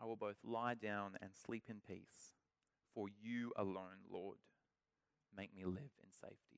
I 0.01 0.07
will 0.07 0.17
both 0.17 0.39
lie 0.43 0.75
down 0.75 1.13
and 1.21 1.31
sleep 1.35 1.65
in 1.69 1.77
peace, 1.87 2.35
for 2.95 3.07
you 3.23 3.53
alone, 3.57 4.03
Lord, 4.11 4.39
make 5.37 5.55
me 5.55 5.65
live 5.65 5.93
in 6.03 6.11
safety. 6.11 6.50